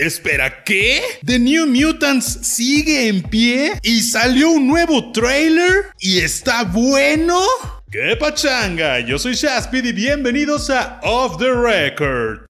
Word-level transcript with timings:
Espera, 0.00 0.64
¿qué? 0.64 1.02
¿The 1.22 1.38
New 1.38 1.66
Mutants 1.66 2.38
sigue 2.40 3.08
en 3.08 3.20
pie? 3.22 3.78
¿Y 3.82 4.00
salió 4.00 4.48
un 4.48 4.66
nuevo 4.66 5.12
trailer? 5.12 5.90
¿Y 5.98 6.20
está 6.20 6.64
bueno? 6.64 7.38
¡Qué 7.90 8.16
pachanga! 8.18 9.00
Yo 9.00 9.18
soy 9.18 9.34
Shaspid 9.34 9.84
y 9.84 9.92
bienvenidos 9.92 10.70
a 10.70 11.00
Off 11.02 11.36
the 11.36 11.50
Record. 11.52 12.49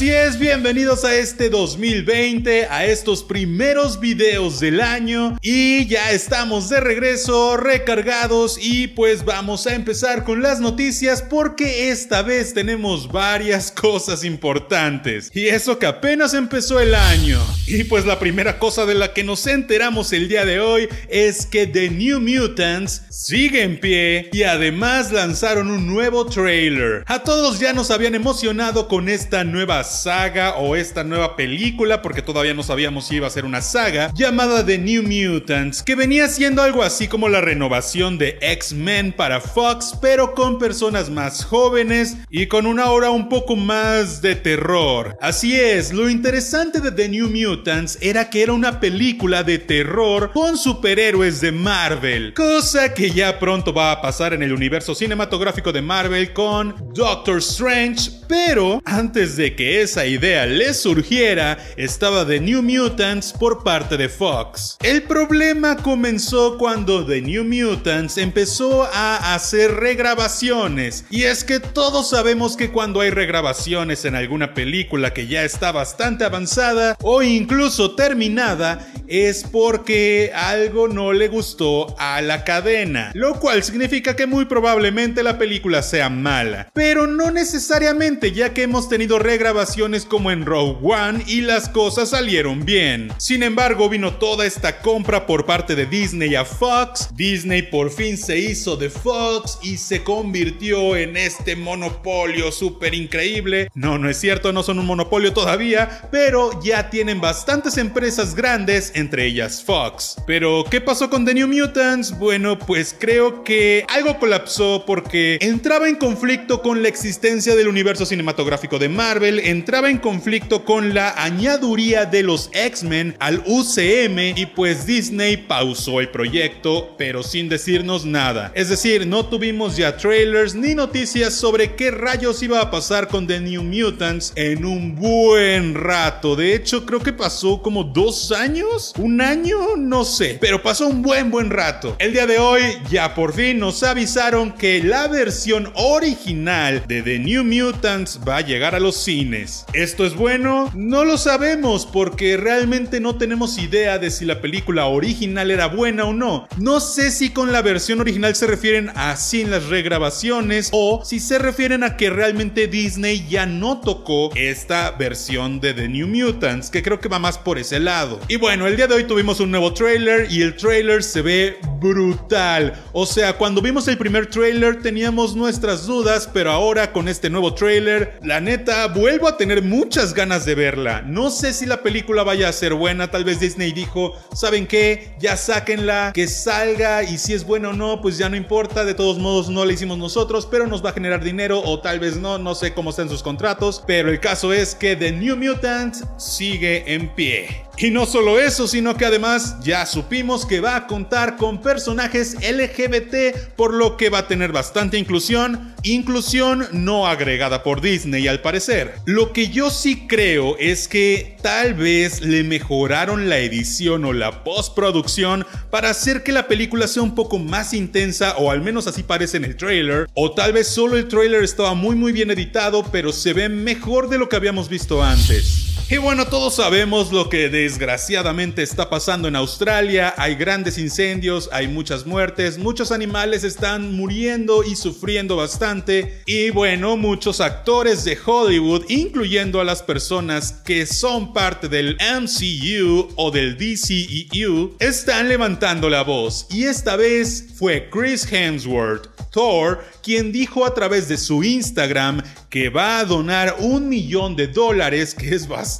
Así 0.00 0.08
es, 0.08 0.38
bienvenidos 0.38 1.04
a 1.04 1.14
este 1.14 1.50
2020, 1.50 2.68
a 2.70 2.86
estos 2.86 3.22
primeros 3.22 4.00
videos 4.00 4.58
del 4.58 4.80
año 4.80 5.36
y 5.42 5.84
ya 5.88 6.10
estamos 6.12 6.70
de 6.70 6.80
regreso, 6.80 7.58
recargados 7.58 8.56
y 8.58 8.86
pues 8.86 9.26
vamos 9.26 9.66
a 9.66 9.74
empezar 9.74 10.24
con 10.24 10.40
las 10.40 10.58
noticias 10.58 11.20
porque 11.20 11.90
esta 11.90 12.22
vez 12.22 12.54
tenemos 12.54 13.12
varias 13.12 13.70
cosas 13.78 14.24
importantes 14.24 15.30
y 15.34 15.48
eso 15.48 15.78
que 15.78 15.84
apenas 15.84 16.32
empezó 16.32 16.80
el 16.80 16.94
año. 16.94 17.38
Y 17.66 17.84
pues 17.84 18.06
la 18.06 18.18
primera 18.18 18.58
cosa 18.58 18.86
de 18.86 18.94
la 18.94 19.12
que 19.12 19.22
nos 19.22 19.46
enteramos 19.46 20.14
el 20.14 20.28
día 20.28 20.46
de 20.46 20.60
hoy 20.60 20.88
es 21.10 21.44
que 21.44 21.66
The 21.66 21.90
New 21.90 22.20
Mutants 22.20 23.02
sigue 23.10 23.64
en 23.64 23.78
pie 23.78 24.30
y 24.32 24.44
además 24.44 25.12
lanzaron 25.12 25.70
un 25.70 25.86
nuevo 25.86 26.24
trailer. 26.24 27.04
A 27.06 27.22
todos 27.22 27.60
ya 27.60 27.74
nos 27.74 27.90
habían 27.90 28.14
emocionado 28.14 28.88
con 28.88 29.10
esta 29.10 29.44
nueva 29.44 29.89
saga 29.90 30.56
o 30.56 30.76
esta 30.76 31.04
nueva 31.04 31.36
película, 31.36 32.00
porque 32.00 32.22
todavía 32.22 32.54
no 32.54 32.62
sabíamos 32.62 33.06
si 33.06 33.16
iba 33.16 33.26
a 33.26 33.30
ser 33.30 33.44
una 33.44 33.60
saga, 33.60 34.10
llamada 34.14 34.64
The 34.64 34.78
New 34.78 35.02
Mutants, 35.02 35.82
que 35.82 35.94
venía 35.94 36.28
siendo 36.28 36.62
algo 36.62 36.82
así 36.82 37.08
como 37.08 37.28
la 37.28 37.40
renovación 37.40 38.16
de 38.16 38.38
X-Men 38.40 39.12
para 39.12 39.40
Fox, 39.40 39.94
pero 40.00 40.34
con 40.34 40.58
personas 40.58 41.10
más 41.10 41.44
jóvenes 41.44 42.16
y 42.30 42.46
con 42.46 42.66
una 42.66 42.84
aura 42.84 43.10
un 43.10 43.28
poco 43.28 43.56
más 43.56 44.22
de 44.22 44.36
terror. 44.36 45.16
Así 45.20 45.58
es, 45.58 45.92
lo 45.92 46.08
interesante 46.08 46.80
de 46.80 46.92
The 46.92 47.08
New 47.08 47.28
Mutants 47.28 47.98
era 48.00 48.30
que 48.30 48.42
era 48.42 48.52
una 48.52 48.80
película 48.80 49.42
de 49.42 49.58
terror 49.58 50.30
con 50.32 50.56
superhéroes 50.56 51.40
de 51.40 51.52
Marvel, 51.52 52.32
cosa 52.34 52.94
que 52.94 53.10
ya 53.10 53.38
pronto 53.38 53.72
va 53.72 53.92
a 53.92 54.00
pasar 54.00 54.32
en 54.32 54.42
el 54.42 54.52
universo 54.52 54.94
cinematográfico 54.94 55.72
de 55.72 55.82
Marvel 55.82 56.32
con 56.32 56.74
Doctor 56.94 57.38
Strange, 57.38 58.10
pero 58.28 58.80
antes 58.84 59.36
de 59.36 59.54
que 59.56 59.79
esa 59.82 60.06
idea 60.06 60.46
le 60.46 60.74
surgiera 60.74 61.58
estaba 61.76 62.26
The 62.26 62.40
New 62.40 62.62
Mutants 62.62 63.32
por 63.32 63.64
parte 63.64 63.96
de 63.96 64.08
Fox. 64.08 64.76
El 64.82 65.02
problema 65.04 65.76
comenzó 65.76 66.58
cuando 66.58 67.06
The 67.06 67.22
New 67.22 67.44
Mutants 67.44 68.18
empezó 68.18 68.84
a 68.84 69.34
hacer 69.34 69.72
regrabaciones. 69.76 71.04
Y 71.10 71.22
es 71.22 71.44
que 71.44 71.60
todos 71.60 72.10
sabemos 72.10 72.56
que 72.56 72.70
cuando 72.70 73.00
hay 73.00 73.10
regrabaciones 73.10 74.04
en 74.04 74.14
alguna 74.14 74.54
película 74.54 75.14
que 75.14 75.26
ya 75.26 75.44
está 75.44 75.72
bastante 75.72 76.24
avanzada 76.24 76.96
o 77.02 77.22
incluso 77.22 77.94
terminada, 77.94 78.86
es 79.06 79.44
porque 79.44 80.30
algo 80.34 80.88
no 80.88 81.12
le 81.12 81.28
gustó 81.28 81.96
a 81.98 82.20
la 82.20 82.44
cadena. 82.44 83.10
Lo 83.14 83.40
cual 83.40 83.62
significa 83.62 84.14
que 84.14 84.26
muy 84.26 84.44
probablemente 84.44 85.22
la 85.22 85.38
película 85.38 85.82
sea 85.82 86.10
mala. 86.10 86.70
Pero 86.74 87.06
no 87.06 87.30
necesariamente 87.30 88.32
ya 88.32 88.52
que 88.52 88.62
hemos 88.62 88.88
tenido 88.88 89.18
regrabaciones 89.18 89.69
como 90.08 90.30
en 90.32 90.44
Rogue 90.44 90.78
One 90.82 91.22
y 91.26 91.42
las 91.42 91.68
cosas 91.68 92.10
salieron 92.10 92.64
bien. 92.64 93.12
Sin 93.18 93.42
embargo, 93.42 93.88
vino 93.88 94.14
toda 94.14 94.44
esta 94.44 94.80
compra 94.80 95.26
por 95.26 95.46
parte 95.46 95.76
de 95.76 95.86
Disney 95.86 96.34
a 96.34 96.44
Fox. 96.44 97.08
Disney 97.14 97.62
por 97.62 97.90
fin 97.90 98.18
se 98.18 98.38
hizo 98.38 98.76
de 98.76 98.90
Fox 98.90 99.58
y 99.62 99.76
se 99.76 100.02
convirtió 100.02 100.96
en 100.96 101.16
este 101.16 101.54
monopolio 101.54 102.50
súper 102.50 102.94
increíble. 102.94 103.70
No, 103.74 103.96
no 103.96 104.10
es 104.10 104.18
cierto, 104.18 104.52
no 104.52 104.64
son 104.64 104.80
un 104.80 104.86
monopolio 104.86 105.32
todavía, 105.32 106.08
pero 106.10 106.60
ya 106.62 106.90
tienen 106.90 107.20
bastantes 107.20 107.78
empresas 107.78 108.34
grandes, 108.34 108.90
entre 108.96 109.24
ellas 109.26 109.62
Fox. 109.64 110.16
Pero, 110.26 110.64
¿qué 110.68 110.80
pasó 110.80 111.08
con 111.08 111.24
The 111.24 111.34
New 111.34 111.48
Mutants? 111.48 112.18
Bueno, 112.18 112.58
pues 112.58 112.94
creo 112.98 113.44
que 113.44 113.84
algo 113.88 114.18
colapsó 114.18 114.84
porque 114.84 115.38
entraba 115.40 115.88
en 115.88 115.94
conflicto 115.94 116.60
con 116.60 116.82
la 116.82 116.88
existencia 116.88 117.54
del 117.54 117.68
universo 117.68 118.04
cinematográfico 118.04 118.78
de 118.78 118.88
Marvel 118.88 119.38
entraba 119.50 119.90
en 119.90 119.98
conflicto 119.98 120.64
con 120.64 120.94
la 120.94 121.22
añaduría 121.22 122.06
de 122.06 122.22
los 122.22 122.50
X-Men 122.52 123.16
al 123.18 123.42
UCM 123.46 124.36
y 124.36 124.46
pues 124.46 124.86
Disney 124.86 125.36
pausó 125.36 126.00
el 126.00 126.08
proyecto, 126.08 126.94
pero 126.96 127.22
sin 127.22 127.48
decirnos 127.48 128.04
nada. 128.04 128.52
Es 128.54 128.68
decir, 128.68 129.06
no 129.06 129.26
tuvimos 129.26 129.76
ya 129.76 129.96
trailers 129.96 130.54
ni 130.54 130.74
noticias 130.74 131.34
sobre 131.34 131.74
qué 131.74 131.90
rayos 131.90 132.42
iba 132.42 132.60
a 132.60 132.70
pasar 132.70 133.08
con 133.08 133.26
The 133.26 133.40
New 133.40 133.64
Mutants 133.64 134.32
en 134.36 134.64
un 134.64 134.94
buen 134.94 135.74
rato. 135.74 136.36
De 136.36 136.54
hecho, 136.54 136.86
creo 136.86 137.00
que 137.00 137.12
pasó 137.12 137.60
como 137.60 137.82
dos 137.82 138.30
años, 138.30 138.92
un 138.98 139.20
año, 139.20 139.76
no 139.76 140.04
sé, 140.04 140.38
pero 140.40 140.62
pasó 140.62 140.86
un 140.86 141.02
buen 141.02 141.30
buen 141.30 141.50
rato. 141.50 141.96
El 141.98 142.12
día 142.12 142.26
de 142.26 142.38
hoy 142.38 142.62
ya 142.88 143.14
por 143.14 143.34
fin 143.34 143.58
nos 143.58 143.82
avisaron 143.82 144.52
que 144.52 144.82
la 144.82 145.08
versión 145.08 145.72
original 145.74 146.84
de 146.86 147.02
The 147.02 147.18
New 147.18 147.44
Mutants 147.44 148.20
va 148.26 148.36
a 148.36 148.40
llegar 148.42 148.74
a 148.74 148.80
los 148.80 148.96
cines 148.96 149.39
¿Esto 149.72 150.04
es 150.04 150.14
bueno? 150.14 150.70
No 150.74 151.04
lo 151.04 151.16
sabemos 151.16 151.86
porque 151.86 152.36
realmente 152.36 153.00
no 153.00 153.16
tenemos 153.16 153.58
idea 153.58 153.98
de 153.98 154.10
si 154.10 154.24
la 154.24 154.40
película 154.40 154.86
original 154.86 155.50
era 155.50 155.66
buena 155.66 156.04
o 156.04 156.12
no. 156.12 156.46
No 156.58 156.80
sé 156.80 157.10
si 157.10 157.30
con 157.30 157.52
la 157.52 157.62
versión 157.62 158.00
original 158.00 158.34
se 158.34 158.46
refieren 158.46 158.90
a 158.94 159.16
sin 159.16 159.50
las 159.50 159.66
regrabaciones 159.66 160.68
o 160.72 161.02
si 161.04 161.20
se 161.20 161.38
refieren 161.38 161.84
a 161.84 161.96
que 161.96 162.10
realmente 162.10 162.66
Disney 162.66 163.26
ya 163.28 163.46
no 163.46 163.80
tocó 163.80 164.30
esta 164.34 164.90
versión 164.90 165.60
de 165.60 165.72
The 165.72 165.88
New 165.88 166.08
Mutants, 166.08 166.68
que 166.68 166.82
creo 166.82 167.00
que 167.00 167.08
va 167.08 167.18
más 167.18 167.38
por 167.38 167.58
ese 167.58 167.80
lado. 167.80 168.20
Y 168.28 168.36
bueno, 168.36 168.66
el 168.66 168.76
día 168.76 168.86
de 168.86 168.94
hoy 168.94 169.04
tuvimos 169.04 169.40
un 169.40 169.50
nuevo 169.50 169.72
trailer 169.72 170.30
y 170.30 170.42
el 170.42 170.56
trailer 170.56 171.02
se 171.02 171.22
ve 171.22 171.58
brutal. 171.80 172.74
O 172.92 173.06
sea, 173.06 173.38
cuando 173.38 173.62
vimos 173.62 173.88
el 173.88 173.96
primer 173.96 174.26
trailer 174.26 174.82
teníamos 174.82 175.34
nuestras 175.34 175.86
dudas, 175.86 176.28
pero 176.30 176.50
ahora 176.50 176.92
con 176.92 177.08
este 177.08 177.30
nuevo 177.30 177.54
trailer, 177.54 178.18
la 178.22 178.40
neta 178.40 178.86
vuelve 178.88 179.28
a 179.28 179.29
tener 179.36 179.62
muchas 179.62 180.14
ganas 180.14 180.44
de 180.44 180.54
verla. 180.54 181.02
No 181.02 181.30
sé 181.30 181.52
si 181.52 181.66
la 181.66 181.82
película 181.82 182.22
vaya 182.22 182.48
a 182.48 182.52
ser 182.52 182.74
buena. 182.74 183.10
Tal 183.10 183.24
vez 183.24 183.40
Disney 183.40 183.72
dijo, 183.72 184.14
¿saben 184.34 184.66
qué? 184.66 185.14
Ya 185.18 185.36
sáquenla, 185.36 186.12
que 186.14 186.26
salga 186.26 187.02
y 187.02 187.18
si 187.18 187.32
es 187.34 187.44
buena 187.44 187.70
o 187.70 187.72
no, 187.72 188.00
pues 188.00 188.18
ya 188.18 188.28
no 188.28 188.36
importa. 188.36 188.84
De 188.84 188.94
todos 188.94 189.18
modos, 189.18 189.48
no 189.48 189.64
la 189.64 189.72
hicimos 189.72 189.98
nosotros, 189.98 190.46
pero 190.50 190.66
nos 190.66 190.84
va 190.84 190.90
a 190.90 190.94
generar 190.94 191.22
dinero 191.22 191.60
o 191.62 191.80
tal 191.80 192.00
vez 192.00 192.16
no. 192.16 192.38
No 192.38 192.54
sé 192.54 192.72
cómo 192.74 192.90
están 192.90 193.08
sus 193.08 193.22
contratos. 193.22 193.82
Pero 193.86 194.10
el 194.10 194.20
caso 194.20 194.52
es 194.52 194.74
que 194.74 194.96
The 194.96 195.12
New 195.12 195.36
Mutants 195.36 196.04
sigue 196.18 196.94
en 196.94 197.14
pie. 197.14 197.69
Y 197.82 197.90
no 197.90 198.04
solo 198.04 198.38
eso, 198.38 198.68
sino 198.68 198.94
que 198.94 199.06
además 199.06 199.56
ya 199.62 199.86
supimos 199.86 200.44
que 200.44 200.60
va 200.60 200.76
a 200.76 200.86
contar 200.86 201.38
con 201.38 201.62
personajes 201.62 202.34
LGBT, 202.34 203.54
por 203.56 203.72
lo 203.72 203.96
que 203.96 204.10
va 204.10 204.18
a 204.18 204.28
tener 204.28 204.52
bastante 204.52 204.98
inclusión, 204.98 205.74
inclusión 205.82 206.68
no 206.72 207.06
agregada 207.06 207.62
por 207.62 207.80
Disney 207.80 208.28
al 208.28 208.42
parecer. 208.42 208.96
Lo 209.06 209.32
que 209.32 209.48
yo 209.48 209.70
sí 209.70 210.06
creo 210.06 210.58
es 210.58 210.88
que 210.88 211.38
tal 211.40 211.72
vez 211.72 212.20
le 212.20 212.44
mejoraron 212.44 213.30
la 213.30 213.38
edición 213.38 214.04
o 214.04 214.12
la 214.12 214.44
postproducción 214.44 215.46
para 215.70 215.88
hacer 215.88 216.22
que 216.22 216.32
la 216.32 216.48
película 216.48 216.86
sea 216.86 217.02
un 217.02 217.14
poco 217.14 217.38
más 217.38 217.72
intensa, 217.72 218.36
o 218.36 218.50
al 218.50 218.60
menos 218.60 218.88
así 218.88 219.02
parece 219.04 219.38
en 219.38 219.46
el 219.46 219.56
trailer, 219.56 220.06
o 220.12 220.32
tal 220.32 220.52
vez 220.52 220.68
solo 220.68 220.98
el 220.98 221.08
trailer 221.08 221.42
estaba 221.42 221.72
muy 221.72 221.96
muy 221.96 222.12
bien 222.12 222.30
editado, 222.30 222.84
pero 222.92 223.10
se 223.10 223.32
ve 223.32 223.48
mejor 223.48 224.10
de 224.10 224.18
lo 224.18 224.28
que 224.28 224.36
habíamos 224.36 224.68
visto 224.68 225.02
antes. 225.02 225.69
Y 225.92 225.96
bueno, 225.96 226.28
todos 226.28 226.54
sabemos 226.54 227.10
lo 227.10 227.28
que 227.28 227.48
desgraciadamente 227.48 228.62
está 228.62 228.88
pasando 228.88 229.26
en 229.26 229.34
Australia. 229.34 230.14
Hay 230.16 230.36
grandes 230.36 230.78
incendios, 230.78 231.48
hay 231.50 231.66
muchas 231.66 232.06
muertes, 232.06 232.58
muchos 232.58 232.92
animales 232.92 233.42
están 233.42 233.92
muriendo 233.96 234.62
y 234.62 234.76
sufriendo 234.76 235.34
bastante. 235.34 236.22
Y 236.26 236.50
bueno, 236.50 236.96
muchos 236.96 237.40
actores 237.40 238.04
de 238.04 238.16
Hollywood, 238.24 238.84
incluyendo 238.88 239.60
a 239.60 239.64
las 239.64 239.82
personas 239.82 240.52
que 240.64 240.86
son 240.86 241.32
parte 241.32 241.66
del 241.66 241.96
MCU 241.96 243.08
o 243.16 243.32
del 243.32 243.58
DCEU, 243.58 244.76
están 244.78 245.28
levantando 245.28 245.90
la 245.90 246.04
voz. 246.04 246.46
Y 246.50 246.66
esta 246.66 246.94
vez 246.94 247.48
fue 247.56 247.90
Chris 247.90 248.32
Hemsworth, 248.32 249.08
Thor, 249.32 249.84
quien 250.04 250.30
dijo 250.30 250.64
a 250.64 250.72
través 250.72 251.08
de 251.08 251.16
su 251.16 251.42
Instagram 251.42 252.22
que 252.48 252.68
va 252.68 252.98
a 252.98 253.04
donar 253.04 253.56
un 253.60 253.88
millón 253.88 254.34
de 254.34 254.48
dólares, 254.48 255.14
que 255.14 255.34
es 255.34 255.46
bastante, 255.46 255.79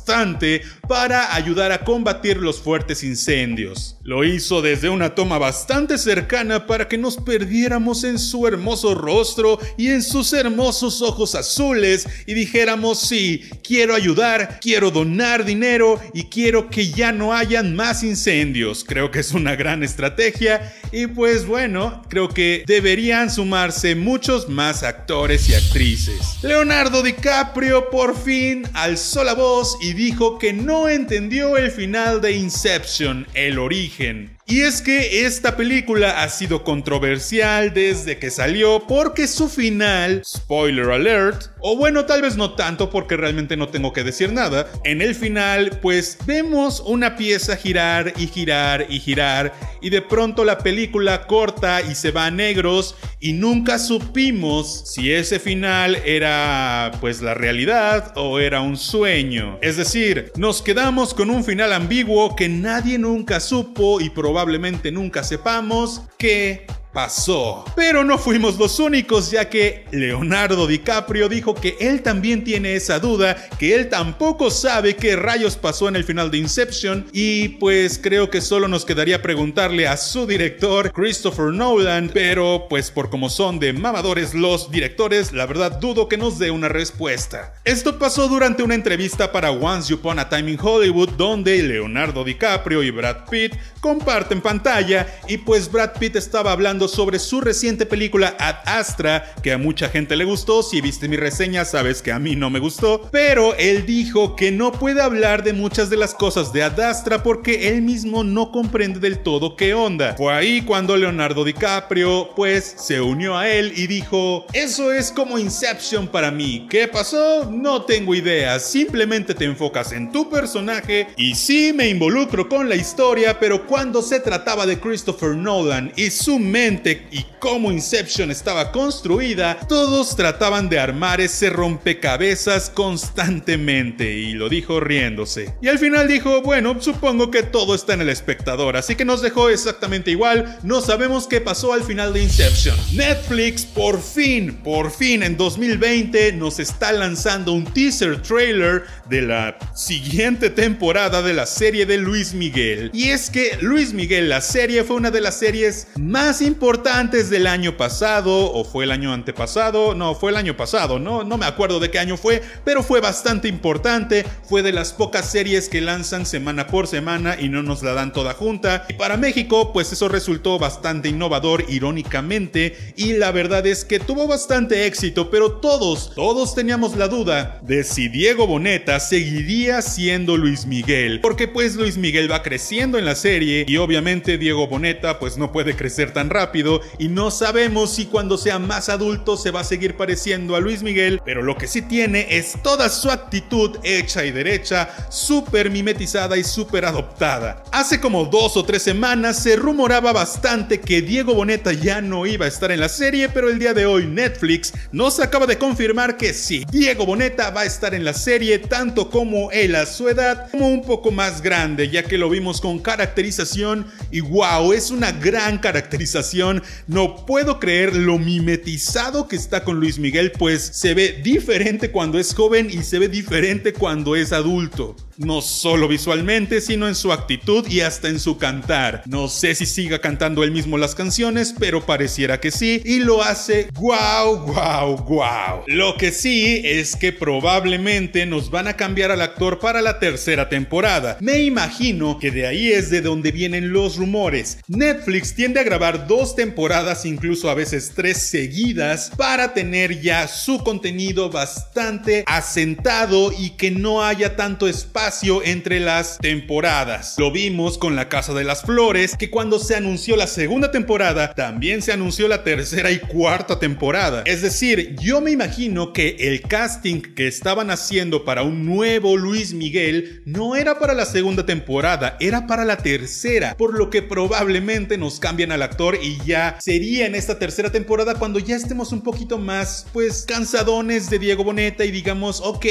para 0.89 1.35
ayudar 1.35 1.73
a 1.73 1.85
combatir 1.85 2.39
los 2.39 2.61
fuertes 2.61 3.05
incendios. 3.05 3.97
Lo 4.11 4.25
hizo 4.25 4.61
desde 4.61 4.89
una 4.89 5.15
toma 5.15 5.39
bastante 5.39 5.97
cercana 5.97 6.67
para 6.67 6.89
que 6.89 6.99
nos 6.99 7.17
perdiéramos 7.17 8.03
en 8.03 8.19
su 8.19 8.45
hermoso 8.49 8.97
rostro 8.97 9.61
y 9.77 9.91
en 9.91 10.03
sus 10.03 10.33
hermosos 10.33 11.01
ojos 11.01 11.37
azules 11.37 12.09
y 12.27 12.35
dijéramos 12.35 12.99
sí, 12.99 13.45
quiero 13.63 13.95
ayudar, 13.95 14.59
quiero 14.61 14.91
donar 14.91 15.45
dinero 15.45 16.01
y 16.13 16.25
quiero 16.25 16.71
que 16.71 16.91
ya 16.91 17.13
no 17.13 17.33
hayan 17.33 17.77
más 17.77 18.03
incendios. 18.03 18.83
Creo 18.83 19.13
que 19.13 19.21
es 19.21 19.31
una 19.31 19.55
gran 19.55 19.85
estrategia 19.85 20.75
y 20.91 21.07
pues 21.07 21.47
bueno, 21.47 22.03
creo 22.09 22.31
que 22.31 22.65
deberían 22.67 23.31
sumarse 23.31 23.95
muchos 23.95 24.49
más 24.49 24.83
actores 24.83 25.49
y 25.49 25.55
actrices. 25.55 26.43
Leonardo 26.43 27.05
DiCaprio 27.05 27.91
por 27.91 28.21
fin 28.21 28.65
alzó 28.73 29.23
la 29.23 29.35
voz 29.35 29.79
y 29.81 29.93
dijo 29.93 30.37
que 30.37 30.53
no 30.53 30.89
entendió 30.89 31.57
el 31.57 31.71
final 31.71 32.21
de 32.21 32.33
Inception, 32.33 33.25
el 33.35 33.61
origen. 33.61 34.00
can 34.01 34.40
Y 34.51 34.63
es 34.63 34.83
que 34.83 35.25
esta 35.27 35.57
película 35.57 36.23
ha 36.23 36.29
sido 36.29 36.65
controversial 36.65 37.73
desde 37.73 38.19
que 38.19 38.33
salió 38.33 38.85
porque 38.89 39.29
su 39.29 39.49
final, 39.49 40.23
spoiler 40.27 40.91
alert, 40.91 41.53
o 41.61 41.77
bueno, 41.77 42.05
tal 42.05 42.23
vez 42.23 42.37
no 42.37 42.55
tanto 42.55 42.91
porque 42.91 43.17
realmente 43.17 43.57
no 43.57 43.69
tengo 43.69 43.93
que 43.93 44.03
decir 44.03 44.33
nada, 44.33 44.69
en 44.83 45.03
el 45.03 45.15
final 45.15 45.79
pues 45.81 46.19
vemos 46.27 46.83
una 46.85 47.15
pieza 47.15 47.57
girar 47.57 48.13
y 48.17 48.27
girar 48.27 48.87
y 48.89 48.99
girar 48.99 49.53
y 49.81 49.91
de 49.91 50.03
pronto 50.03 50.45
la 50.45 50.59
película 50.59 51.29
corta 51.29 51.81
y 51.83 51.95
se 51.95 52.11
va 52.11 52.27
a 52.27 52.31
negros 52.33 52.97
y 53.21 53.35
nunca 53.35 53.79
supimos 53.79 54.83
si 54.93 55.13
ese 55.13 55.39
final 55.39 55.95
era 56.05 56.91
pues 57.01 57.23
la 57.23 57.35
realidad 57.35 58.15
o 58.17 58.41
era 58.41 58.63
un 58.63 58.77
sueño. 58.77 59.59
Es 59.63 59.77
decir, 59.77 60.33
nos 60.37 60.61
quedamos 60.61 61.15
con 61.15 61.31
un 61.31 61.45
final 61.45 61.73
ambiguo 61.73 62.35
que 62.35 62.49
nadie 62.49 62.99
nunca 62.99 63.39
supo 63.39 64.01
y 64.01 64.11
probablemente 64.11 64.40
probablemente 64.41 64.91
nunca 64.91 65.23
sepamos 65.23 66.01
que 66.17 66.65
pasó. 66.93 67.65
Pero 67.77 68.05
no 68.05 68.19
fuimos 68.19 68.59
los 68.59 68.79
únicos, 68.79 69.31
ya 69.31 69.49
que 69.49 69.87
Leonardo 69.93 70.67
DiCaprio 70.67 71.29
dijo 71.29 71.55
que 71.55 71.77
él 71.81 72.03
también 72.03 72.45
tiene 72.45 72.75
esa 72.75 72.99
duda, 72.99 73.37
que 73.59 73.75
él 73.75 73.89
tampoco 73.89 74.51
sabe 74.51 74.97
qué 74.97 75.17
rayos 75.17 75.57
pasó 75.57 75.89
en 75.89 75.97
el 75.97 76.05
final 76.05 76.31
de 76.31 76.39
Inception, 76.39 77.07
y 77.13 77.49
pues 77.49 77.99
creo 78.03 78.31
que 78.31 78.41
solo 78.41 78.69
nos 78.69 78.85
quedaría 78.85 79.23
preguntarle 79.23 79.87
a 79.87 79.97
su 79.97 80.27
director, 80.27 80.93
Christopher 80.93 81.47
Nolan, 81.47 82.11
pero 82.13 82.67
pues 82.69 82.91
por 82.91 83.11
como 83.11 83.31
son 83.31 83.59
de 83.59 83.73
mamadores 83.73 84.35
los 84.35 84.71
directores, 84.71 85.33
la 85.33 85.47
verdad 85.47 85.79
dudo 85.81 86.09
que 86.09 86.17
nos 86.17 86.39
dé 86.39 86.51
una 86.51 86.69
respuesta. 86.69 87.55
Esto 87.65 87.99
pasó 87.99 88.29
durante 88.29 88.63
una 88.63 88.75
entrevista 88.75 89.31
para 89.33 89.51
Once 89.51 89.93
Upon 89.95 90.19
a 90.19 90.29
Time 90.29 90.51
in 90.51 90.59
Hollywood, 90.61 91.11
donde 91.11 91.63
Leonardo 91.63 92.25
DiCaprio 92.25 92.83
y 92.83 92.91
Brad 92.91 93.29
Pitt 93.31 93.55
comparten 93.81 94.41
pantalla, 94.41 95.07
y 95.29 95.39
pues 95.39 95.71
Brad 95.71 95.93
Pitt 95.99 96.17
estaba 96.17 96.53
hablando 96.53 96.80
sobre 96.89 97.19
su 97.19 97.41
reciente 97.41 97.87
película 97.87 98.37
Ad 98.39 98.57
Astra, 98.67 99.35
que 99.43 99.53
a 99.53 99.59
mucha 99.59 99.89
gente 99.89 100.17
le 100.17 100.25
gustó, 100.25 100.63
si 100.63 100.81
viste 100.81 101.09
mi 101.09 101.17
reseña 101.17 101.65
sabes 101.65 102.03
que 102.03 102.13
a 102.13 102.19
mí 102.19 102.37
no 102.37 102.51
me 102.51 102.59
gustó, 102.59 103.09
pero 103.11 103.55
él 103.57 103.87
dijo 103.87 104.37
que 104.37 104.53
no 104.53 104.73
puede 104.73 105.03
hablar 105.03 105.43
de 105.43 105.53
muchas 105.53 105.91
de 105.91 105.97
las 105.97 106.15
cosas 106.15 106.53
de 106.53 106.63
Ad 106.63 106.81
Astra 106.81 107.23
porque 107.23 107.69
él 107.69 107.83
mismo 107.83 108.25
no 108.25 108.51
comprende 108.53 109.01
del 109.01 109.19
todo 109.19 109.57
qué 109.57 109.75
onda. 109.75 110.15
Fue 110.17 110.33
ahí 110.33 110.63
cuando 110.63 110.97
Leonardo 110.97 111.45
DiCaprio 111.45 112.31
pues 112.35 112.75
se 112.79 113.01
unió 113.01 113.37
a 113.37 113.49
él 113.49 113.73
y 113.77 113.87
dijo, 113.87 114.47
eso 114.53 114.93
es 114.93 115.11
como 115.11 115.39
Inception 115.39 116.09
para 116.09 116.31
mí, 116.31 116.67
¿qué 116.71 116.89
pasó? 116.89 117.51
No 117.51 117.83
tengo 117.83 118.15
idea, 118.15 118.59
simplemente 118.59 119.35
te 119.35 119.45
enfocas 119.45 119.93
en 119.93 120.13
tu 120.13 120.29
personaje 120.31 121.09
y 121.17 121.35
sí 121.35 121.73
me 121.75 121.89
involucro 121.89 122.49
con 122.49 122.69
la 122.69 122.77
historia, 122.77 123.39
pero 123.39 123.67
cuando 123.67 124.03
se 124.03 124.21
trataba 124.21 124.67
de 124.67 124.79
Christopher 124.79 125.31
Nolan 125.31 125.93
y 125.97 126.11
su 126.11 126.39
mente 126.39 126.70
y 126.73 127.27
cómo 127.41 127.73
Inception 127.73 128.31
estaba 128.31 128.71
construida, 128.71 129.59
todos 129.69 130.15
trataban 130.15 130.69
de 130.69 130.79
armar 130.79 131.21
ese 131.21 131.51
rompecabezas 131.51 132.71
constantemente 132.71 134.13
y 134.13 134.35
lo 134.35 134.49
dijo 134.49 134.79
riéndose. 134.79 135.53
Y 135.61 135.67
al 135.67 135.81
final 135.81 136.07
dijo, 136.07 136.43
bueno, 136.43 136.81
supongo 136.81 137.31
que 137.33 137.43
todo 137.43 137.75
está 137.75 137.95
en 137.95 138.03
el 138.03 138.09
espectador, 138.09 138.77
así 138.77 138.95
que 138.95 139.05
nos 139.05 139.21
dejó 139.21 139.49
exactamente 139.49 140.13
igual, 140.13 140.59
no 140.63 140.81
sabemos 140.81 141.27
qué 141.27 141.41
pasó 141.41 141.73
al 141.73 141.83
final 141.83 142.13
de 142.13 142.23
Inception. 142.23 142.77
Netflix 142.93 143.65
por 143.65 144.01
fin, 144.01 144.61
por 144.63 144.93
fin 144.93 145.25
en 145.25 145.37
2020 145.37 146.33
nos 146.35 146.61
está 146.61 146.93
lanzando 146.93 147.53
un 147.53 147.65
teaser 147.65 148.23
trailer 148.23 148.85
de 149.09 149.23
la 149.23 149.59
siguiente 149.75 150.51
temporada 150.51 151.21
de 151.21 151.35
la 151.35 151.47
serie 151.47 151.85
de 151.85 151.99
Luis 151.99 152.33
Miguel. 152.33 152.93
Y 152.95 153.09
es 153.09 153.29
que 153.29 153.59
Luis 153.61 153.93
Miguel, 153.93 154.29
la 154.29 154.41
serie, 154.41 154.85
fue 154.85 154.97
una 154.97 155.11
de 155.11 155.21
las 155.21 155.37
series 155.37 155.89
más 155.97 156.41
importantes 156.41 156.60
importantes 156.61 157.31
del 157.31 157.47
año 157.47 157.79
pasado 157.79 158.53
o 158.53 158.65
fue 158.65 158.85
el 158.85 158.91
año 158.91 159.15
antepasado, 159.15 159.95
no, 159.95 160.15
fue 160.15 160.31
el 160.31 160.37
año 160.37 160.59
pasado, 160.59 160.99
no, 160.99 161.25
no 161.25 161.39
me 161.39 161.47
acuerdo 161.47 161.81
de 161.81 161.91
qué 161.91 161.99
año 161.99 162.19
fue, 162.19 162.43
pero 162.67 162.83
fue 162.83 163.01
bastante 163.01 163.49
importante, 163.49 164.27
fue 164.43 164.61
de 164.63 164.71
las 164.71 164.93
pocas 164.93 165.31
series 165.31 165.71
que 165.71 165.81
lanzan 165.81 166.27
semana 166.27 166.67
por 166.67 166.87
semana 166.87 167.39
y 167.41 167.49
no 167.49 167.63
nos 167.63 167.83
la 167.83 167.95
dan 167.95 168.13
toda 168.13 168.35
junta. 168.35 168.85
Y 168.91 168.93
para 168.93 169.17
México, 169.17 169.73
pues 169.73 169.91
eso 169.91 170.11
resultó 170.11 170.59
bastante 170.59 171.09
innovador, 171.09 171.65
irónicamente, 171.67 172.77
y 172.95 173.15
la 173.15 173.33
verdad 173.33 173.67
es 173.67 173.87
que 173.87 173.99
tuvo 173.99 174.27
bastante 174.27 174.85
éxito, 174.85 175.31
pero 175.31 175.53
todos, 175.53 176.13
todos 176.15 176.55
teníamos 176.55 176.95
la 176.95 177.09
duda 177.09 177.59
de 177.63 177.85
si 177.85 178.09
Diego 178.09 178.47
Boneta 178.47 179.01
seguiría 179.01 179.81
siendo 179.81 180.37
Luis 180.37 180.67
Miguel, 180.67 181.23
porque 181.23 181.49
pues 181.49 181.77
Luis 181.77 181.97
Miguel 181.97 182.31
va 182.31 182.43
creciendo 182.43 182.99
en 182.99 183.07
la 183.07 183.15
serie 183.15 183.65
y 183.67 183.79
obviamente 183.79 184.37
Diego 184.37 184.67
Boneta 184.67 185.19
pues 185.19 185.39
no 185.39 185.53
puede 185.53 185.75
crecer 185.75 186.13
tan 186.13 186.29
rápido 186.29 186.50
y 186.99 187.09
no 187.09 187.31
sabemos 187.31 187.95
si 187.95 188.07
cuando 188.07 188.37
sea 188.37 188.59
más 188.59 188.89
adulto 188.89 189.37
se 189.37 189.53
va 189.53 189.61
a 189.61 189.65
seguir 189.65 189.97
pareciendo 189.97 190.57
a 190.57 190.61
Luis 190.61 190.83
Miguel, 190.83 191.21
pero 191.25 191.43
lo 191.43 191.57
que 191.57 191.69
sí 191.69 191.83
tiene 191.83 192.27
es 192.29 192.57
toda 192.63 192.89
su 192.89 193.09
actitud 193.11 193.77
hecha 193.85 194.25
y 194.25 194.33
derecha, 194.33 194.89
súper 195.11 195.71
mimetizada 195.71 196.37
y 196.37 196.43
súper 196.43 196.87
adoptada. 196.87 197.63
Hace 197.71 198.01
como 198.01 198.25
dos 198.25 198.57
o 198.57 198.65
tres 198.65 198.83
semanas 198.83 199.41
se 199.41 199.55
rumoraba 199.55 200.13
bastante 200.13 200.81
que 200.81 201.03
Diego 201.03 201.35
Boneta 201.35 201.73
ya 201.73 202.01
no 202.01 202.27
iba 202.27 202.47
a 202.47 202.49
estar 202.49 202.73
en 202.73 202.81
la 202.81 202.89
serie, 202.89 203.29
pero 203.29 203.49
el 203.49 203.59
día 203.59 203.73
de 203.73 203.87
hoy 203.87 204.07
Netflix 204.07 204.73
nos 204.91 205.21
acaba 205.21 205.47
de 205.47 205.57
confirmar 205.57 206.17
que 206.17 206.35
sí, 206.35 206.65
Diego 206.73 207.07
Boneta 207.07 207.51
va 207.51 207.61
a 207.61 207.67
estar 207.67 207.95
en 207.95 208.05
la 208.05 208.15
serie 208.15 208.59
tanto 208.59 209.09
como 209.09 209.53
él 209.53 209.77
a 209.77 209.87
su 209.87 210.09
edad, 210.09 210.51
como 210.51 210.69
un 210.69 210.83
poco 210.83 211.13
más 211.13 211.43
grande, 211.43 211.89
ya 211.89 212.03
que 212.03 212.19
lo 212.19 212.29
vimos 212.29 212.61
con 212.61 212.81
caracterización 212.81 213.87
y 214.11 214.21
wow, 214.21 214.73
es 214.73 214.91
una 214.91 215.13
gran 215.13 215.59
caracterización 215.59 216.40
no 216.87 217.27
puedo 217.27 217.61
creer 217.61 217.95
lo 217.95 218.19
mimetizado 218.19 219.29
que 219.29 219.37
está 219.37 219.65
con 219.65 219.79
Luis 219.79 219.99
Miguel, 219.99 220.33
pues 220.33 220.63
se 220.63 220.95
ve 220.95 221.21
diferente 221.23 221.91
cuando 221.91 222.19
es 222.19 222.35
joven 222.35 222.69
y 222.71 222.83
se 222.83 222.99
ve 222.99 223.09
diferente 223.09 223.73
cuando 223.73 224.17
es 224.17 224.33
adulto 224.33 224.97
no 225.21 225.43
solo 225.43 225.87
visualmente, 225.87 226.61
sino 226.63 226.89
en 226.89 226.95
su 226.95 227.13
actitud 227.13 227.67
y 227.69 227.83
hasta 227.83 228.09
en 228.09 228.19
su 228.19 228.39
cantar. 228.39 229.03
No 229.07 229.29
sé 229.29 229.55
si 229.55 229.67
siga 229.67 230.01
cantando 230.01 230.43
él 230.43 230.51
mismo 230.51 230.79
las 230.79 230.95
canciones, 230.95 231.55
pero 231.59 231.85
pareciera 231.85 232.41
que 232.41 232.51
sí, 232.51 232.81
y 232.85 233.01
lo 233.01 233.23
hace 233.23 233.69
guau, 233.75 234.47
guau, 234.47 234.97
guau. 235.05 235.63
Lo 235.67 235.97
que 235.99 236.11
sí 236.11 236.63
es 236.65 236.97
que 236.97 237.13
probablemente 237.13 238.25
nos 238.25 238.51
van 238.51 238.67
a 238.67 238.77
cambiar 238.77 239.11
al 239.11 239.21
actor 239.21 239.59
para 239.59 239.83
la 239.83 239.99
tercera 239.99 240.49
temporada. 240.49 241.19
Me 241.21 241.41
imagino 241.41 242.19
que 242.19 242.31
de 242.31 242.47
ahí 242.47 242.73
es 242.73 242.89
de 242.91 243.03
donde 243.03 243.31
vienen 243.31 243.73
los 243.73 243.97
rumores. 243.97 244.59
Netflix 244.69 245.35
tiende 245.35 245.61
a 245.61 245.65
grabar 245.65 246.07
dos 246.07 246.35
temporadas, 246.35 247.05
incluso 247.05 247.51
a 247.51 247.55
veces 247.55 247.93
tres 247.95 248.17
seguidas, 248.19 249.13
para 249.17 249.53
tener 249.53 250.01
ya 250.01 250.27
su 250.29 250.59
contenido 250.65 251.29
bastante 251.29 252.25
asentado 252.27 253.33
y 253.39 253.51
que 253.51 253.71
no 253.71 254.03
haya 254.03 254.37
tanto 254.37 254.67
espacio 254.67 255.10
entre 255.45 255.81
las 255.81 256.19
temporadas. 256.19 257.17
Lo 257.19 257.33
vimos 257.33 257.79
con 257.79 257.97
La 257.97 258.09
Casa 258.09 258.33
de 258.33 258.45
las 258.45 258.63
Flores, 258.63 259.17
que 259.17 259.29
cuando 259.29 259.59
se 259.59 259.75
anunció 259.75 260.15
la 260.15 260.29
segunda 260.29 260.71
temporada, 260.71 261.35
también 261.35 261.83
se 261.83 261.93
anunció 261.93 262.29
la 262.29 262.45
tercera 262.45 262.93
y 262.93 263.01
cuarta 263.01 263.59
temporada. 263.59 264.23
Es 264.25 264.41
decir, 264.41 264.95
yo 265.01 265.21
me 265.21 265.33
imagino 265.33 265.93
que 265.93 266.17
el 266.21 266.43
casting 266.43 267.03
que 267.03 267.27
estaban 267.27 267.71
haciendo 267.71 268.25
para 268.25 268.45
un 268.45 268.65
nuevo 268.65 269.17
Luis 269.17 269.53
Miguel 269.53 270.23
no 270.27 270.55
era 270.55 270.79
para 270.79 270.95
la 270.95 271.07
segunda 271.07 271.45
temporada, 271.45 272.17
era 272.21 272.47
para 272.47 272.65
la 272.65 272.77
tercera, 272.77 273.57
por 273.57 273.77
lo 273.77 273.91
que 273.91 274.03
probablemente 274.03 274.97
nos 274.97 275.19
cambian 275.19 275.51
al 275.51 275.63
actor 275.63 275.99
y 276.01 276.19
ya 276.25 276.57
sería 276.61 277.07
en 277.07 277.17
esta 277.17 277.37
tercera 277.41 277.73
temporada 277.73 278.15
cuando 278.15 278.39
ya 278.39 278.55
estemos 278.55 278.93
un 278.93 279.03
poquito 279.03 279.39
más, 279.39 279.87
pues, 279.93 280.25
cansadones 280.25 281.11
de 281.11 281.19
Diego 281.19 281.43
Boneta 281.43 281.85
y 281.85 281.91
digamos, 281.91 282.41
ok, 282.41 282.67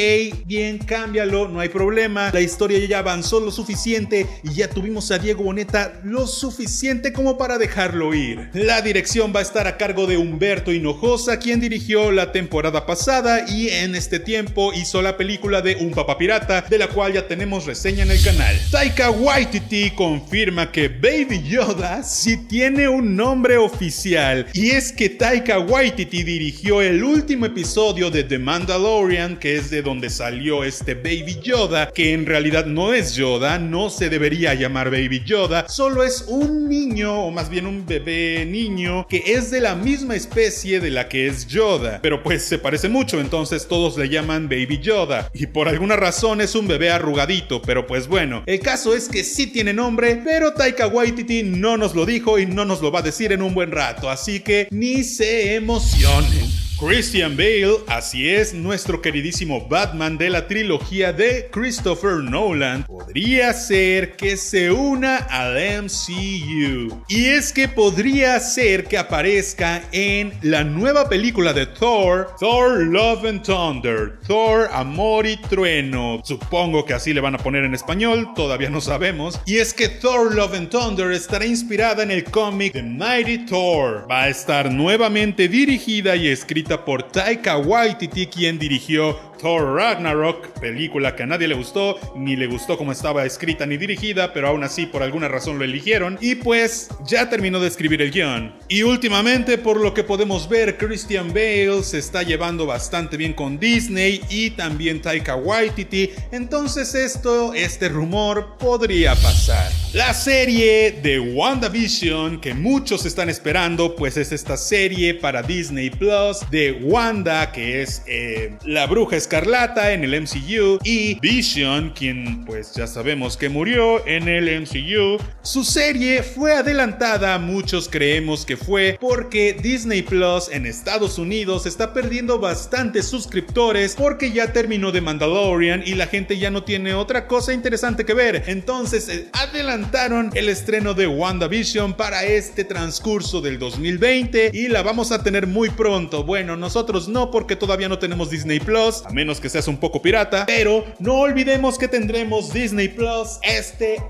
bien, 0.46 0.78
cámbialo, 0.78 1.50
no 1.50 1.60
hay 1.60 1.68
problema 1.68 2.29
la 2.32 2.42
historia 2.42 2.80
ya 2.86 3.00
avanzó 3.00 3.40
lo 3.40 3.52
suficiente 3.52 4.28
y 4.44 4.54
ya 4.54 4.70
tuvimos 4.70 5.12
a 5.12 5.20
Diego 5.20 5.44
Boneta 5.44 6.00
lo 6.04 6.28
suficiente 6.28 7.14
como 7.14 7.38
para 7.38 7.58
dejarlo 7.58 8.14
ir. 8.14 8.50
La 8.54 8.82
dirección 8.82 9.34
va 9.36 9.40
a 9.40 9.44
estar 9.44 9.68
a 9.68 9.78
cargo 9.78 10.08
de 10.08 10.18
Humberto 10.18 10.72
Hinojosa, 10.72 11.40
quien 11.40 11.60
dirigió 11.60 12.12
la 12.12 12.32
temporada 12.32 12.86
pasada 12.86 13.46
y 13.50 13.70
en 13.70 13.96
este 13.96 14.20
tiempo 14.20 14.74
hizo 14.74 15.02
la 15.02 15.18
película 15.18 15.62
de 15.62 15.76
Un 15.76 15.92
Papá 15.92 16.18
Pirata, 16.18 16.62
de 16.62 16.78
la 16.78 16.88
cual 16.88 17.14
ya 17.14 17.28
tenemos 17.28 17.66
reseña 17.66 18.04
en 18.04 18.12
el 18.12 18.22
canal. 18.22 18.56
Taika 18.72 19.12
Waititi 19.12 19.92
confirma 19.92 20.72
que 20.72 20.88
Baby 20.88 21.44
Yoda 21.44 22.04
sí 22.04 22.38
tiene 22.48 22.88
un 22.88 23.16
nombre 23.16 23.58
oficial 23.58 24.48
y 24.54 24.72
es 24.72 24.92
que 24.92 25.10
Taika 25.10 25.60
Waititi 25.60 26.24
dirigió 26.24 26.82
el 26.82 27.04
último 27.04 27.46
episodio 27.46 28.10
de 28.10 28.24
The 28.24 28.40
Mandalorian, 28.40 29.38
que 29.38 29.58
es 29.58 29.70
de 29.70 29.82
donde 29.82 30.10
salió 30.10 30.64
este 30.64 30.94
Baby 30.94 31.40
Yoda, 31.42 31.92
que 31.92 32.14
realidad 32.26 32.66
no 32.66 32.94
es 32.94 33.16
Yoda, 33.16 33.60
no 33.60 33.90
se 33.90 34.10
debería 34.10 34.54
llamar 34.54 34.90
Baby 34.90 35.24
Yoda, 35.26 35.68
solo 35.68 36.04
es 36.04 36.26
un 36.28 36.68
niño, 36.70 37.24
o 37.24 37.32
más 37.32 37.50
bien 37.50 37.66
un 37.66 37.86
bebé 37.86 38.46
niño, 38.46 39.06
que 39.08 39.24
es 39.26 39.52
de 39.52 39.62
la 39.62 39.76
misma 39.76 40.16
especie 40.16 40.80
de 40.80 40.90
la 40.90 41.08
que 41.08 41.28
es 41.28 41.48
Yoda, 41.48 42.00
pero 42.02 42.24
pues 42.24 42.44
se 42.44 42.58
parece 42.58 42.90
mucho, 42.90 43.20
entonces 43.20 43.68
todos 43.68 43.98
le 43.98 44.10
llaman 44.10 44.50
Baby 44.50 44.80
Yoda, 44.80 45.30
y 45.34 45.48
por 45.48 45.68
alguna 45.68 45.96
razón 45.96 46.42
es 46.42 46.56
un 46.56 46.68
bebé 46.68 46.90
arrugadito, 46.90 47.62
pero 47.62 47.88
pues 47.88 48.08
bueno, 48.08 48.44
el 48.46 48.60
caso 48.60 48.96
es 48.96 49.08
que 49.10 49.24
sí 49.24 49.48
tiene 49.48 49.74
nombre, 49.74 50.22
pero 50.24 50.54
Taika 50.54 50.88
Waititi 50.88 51.44
no 51.44 51.78
nos 51.78 51.96
lo 51.96 52.06
dijo 52.06 52.40
y 52.40 52.46
no 52.46 52.66
nos 52.66 52.82
lo 52.82 52.92
va 52.92 53.00
a 53.00 53.04
decir 53.04 53.32
en 53.32 53.42
un 53.42 53.54
buen 53.54 53.72
rato, 53.72 54.10
así 54.10 54.40
que 54.40 54.68
ni 54.72 55.04
se 55.04 55.56
emocionen. 55.56 56.49
Christian 56.80 57.36
Bale, 57.36 57.80
así 57.88 58.30
es, 58.30 58.54
nuestro 58.54 59.02
queridísimo 59.02 59.68
Batman 59.68 60.18
de 60.18 60.30
la 60.30 60.48
trilogía 60.48 61.12
de 61.12 61.50
Christopher 61.52 62.24
Nolan, 62.24 62.86
podría 62.86 63.52
ser 63.52 64.16
que 64.16 64.38
se 64.38 64.72
una 64.72 65.18
al 65.18 65.58
MCU. 65.84 67.04
Y 67.10 67.26
es 67.26 67.52
que 67.52 67.68
podría 67.68 68.40
ser 68.40 68.86
que 68.86 68.98
aparezca 68.98 69.84
en 69.92 70.32
la 70.42 70.64
nueva 70.64 71.10
película 71.10 71.52
de 71.52 71.66
Thor, 71.66 72.30
Thor 72.40 72.80
Love 72.86 73.26
and 73.26 73.44
Thunder, 73.44 74.18
Thor 74.26 74.70
Amor 74.72 75.28
y 75.28 75.36
Trueno. 75.36 76.22
Supongo 76.24 76.86
que 76.86 76.94
así 76.94 77.14
le 77.14 77.20
van 77.20 77.36
a 77.36 77.40
poner 77.40 77.66
en 77.66 77.74
español, 77.74 78.30
todavía 78.38 78.70
no 78.70 78.80
sabemos. 78.80 79.42
Y 79.46 79.58
es 79.58 79.74
que 79.74 79.90
Thor 79.90 80.34
Love 80.34 80.54
and 80.54 80.70
Thunder 80.70 81.12
estará 81.12 81.46
inspirada 81.46 82.04
en 82.04 82.12
el 82.12 82.24
cómic 82.24 82.72
The 82.72 82.84
Mighty 82.84 83.46
Thor. 83.48 84.08
Va 84.10 84.24
a 84.24 84.30
estar 84.30 84.72
nuevamente 84.72 85.50
dirigida 85.50 86.16
y 86.16 86.30
por 86.78 87.04
Taika 87.04 87.58
Waititi, 87.58 88.28
quien 88.28 88.60
dirigió 88.60 89.29
Thor 89.40 89.76
Ragnarok, 89.76 90.60
película 90.60 91.16
que 91.16 91.24
a 91.24 91.26
nadie 91.26 91.48
le 91.48 91.56
gustó, 91.56 91.98
ni 92.16 92.36
le 92.36 92.48
gustó 92.48 92.78
como 92.78 92.92
estaba 92.92 93.26
escrita 93.26 93.66
ni 93.66 93.78
dirigida, 93.78 94.34
pero 94.34 94.50
aún 94.50 94.64
así 94.64 94.86
por 94.86 95.02
alguna 95.02 95.28
razón 95.28 95.58
lo 95.58 95.66
eligieron, 95.66 96.18
y 96.22 96.36
pues 96.36 96.90
ya 97.06 97.30
terminó 97.30 97.60
de 97.60 97.68
escribir 97.68 98.02
el 98.02 98.12
guion. 98.12 98.54
Y 98.68 98.84
últimamente, 98.84 99.58
por 99.58 99.80
lo 99.80 99.94
que 99.94 100.04
podemos 100.04 100.50
ver, 100.50 100.78
Christian 100.78 101.30
Bale 101.30 101.84
se 101.84 102.00
está 102.00 102.24
llevando 102.24 102.66
bastante 102.66 103.18
bien 103.18 103.34
con 103.34 103.60
Disney 103.60 104.22
y 104.30 104.52
también 104.52 105.02
Taika 105.02 105.36
Waititi, 105.36 106.12
entonces 106.32 106.94
esto, 106.94 107.54
este 107.54 107.90
rumor 107.90 108.58
podría 108.58 109.16
pasar. 109.16 109.72
La 109.94 110.14
serie 110.14 111.00
de 111.02 111.20
WandaVision 111.20 112.40
que 112.42 112.54
muchos 112.54 113.06
están 113.06 113.30
esperando, 113.30 113.96
pues 113.96 114.18
es 114.18 114.32
esta 114.32 114.58
serie 114.58 115.16
para 115.16 115.42
Disney 115.42 115.90
Plus 115.90 116.40
de 116.52 116.74
Wanda, 116.84 117.52
que 117.52 117.82
es 117.82 118.04
eh, 118.06 118.56
la 118.66 118.86
bruja 118.86 119.16
Escarlata 119.30 119.94
en 119.94 120.04
el 120.04 120.20
MCU 120.22 120.80
y 120.84 121.20
Vision, 121.20 121.92
quien 121.92 122.46
pues 122.46 122.74
ya 122.74 122.88
sabemos 122.88 123.38
que 123.38 123.48
murió 123.48 124.04
en 124.08 124.28
el 124.28 124.62
MCU. 124.62 125.24
Su 125.44 125.64
serie 125.64 126.24
fue 126.24 126.54
adelantada, 126.54 127.38
muchos 127.38 127.88
creemos 127.88 128.44
que 128.44 128.58
fue 128.58 128.98
porque 129.00 129.54
Disney 129.54 130.02
Plus 130.02 130.50
en 130.52 130.66
Estados 130.66 131.20
Unidos 131.20 131.68
está 131.68 131.94
perdiendo 131.94 132.40
bastantes 132.40 133.06
suscriptores 133.06 133.96
porque 133.96 134.32
ya 134.32 134.52
terminó 134.52 134.92
de 134.92 135.02
Mandalorian 135.02 135.84
y 135.86 135.94
la 135.94 136.08
gente 136.08 136.40
ya 136.40 136.50
no 136.50 136.64
tiene 136.64 136.96
otra 136.96 137.28
cosa 137.28 137.54
interesante 137.54 138.06
que 138.06 138.16
ver. 138.16 138.46
Entonces 138.48 139.10
eh, 139.10 139.30
adelantaron 139.34 140.32
el 140.34 140.50
estreno 140.50 140.96
de 140.96 141.06
WandaVision 141.06 141.94
para 141.94 142.24
este 142.24 142.64
transcurso 142.64 143.42
del 143.42 143.60
2020 143.60 144.50
y 144.56 144.70
la 144.70 144.82
vamos 144.82 145.12
a 145.12 145.22
tener 145.22 145.46
muy 145.46 145.70
pronto. 145.70 146.24
Bueno, 146.24 146.58
nosotros 146.58 147.08
no 147.08 147.30
porque 147.30 147.56
todavía 147.56 147.90
no 147.90 148.00
tenemos 148.00 148.32
Disney 148.32 148.60
Plus 148.60 149.04
menos 149.20 149.42
que 149.42 149.50
seas 149.50 149.68
un 149.68 149.76
poco 149.76 150.02
pirata. 150.02 150.46
Pero 150.46 150.86
no 150.98 151.16
olvidemos 151.20 151.78
que 151.78 151.90
tendremos 151.90 152.54
Disney 152.54 152.88
Plus 152.88 153.38
este 153.44 154.02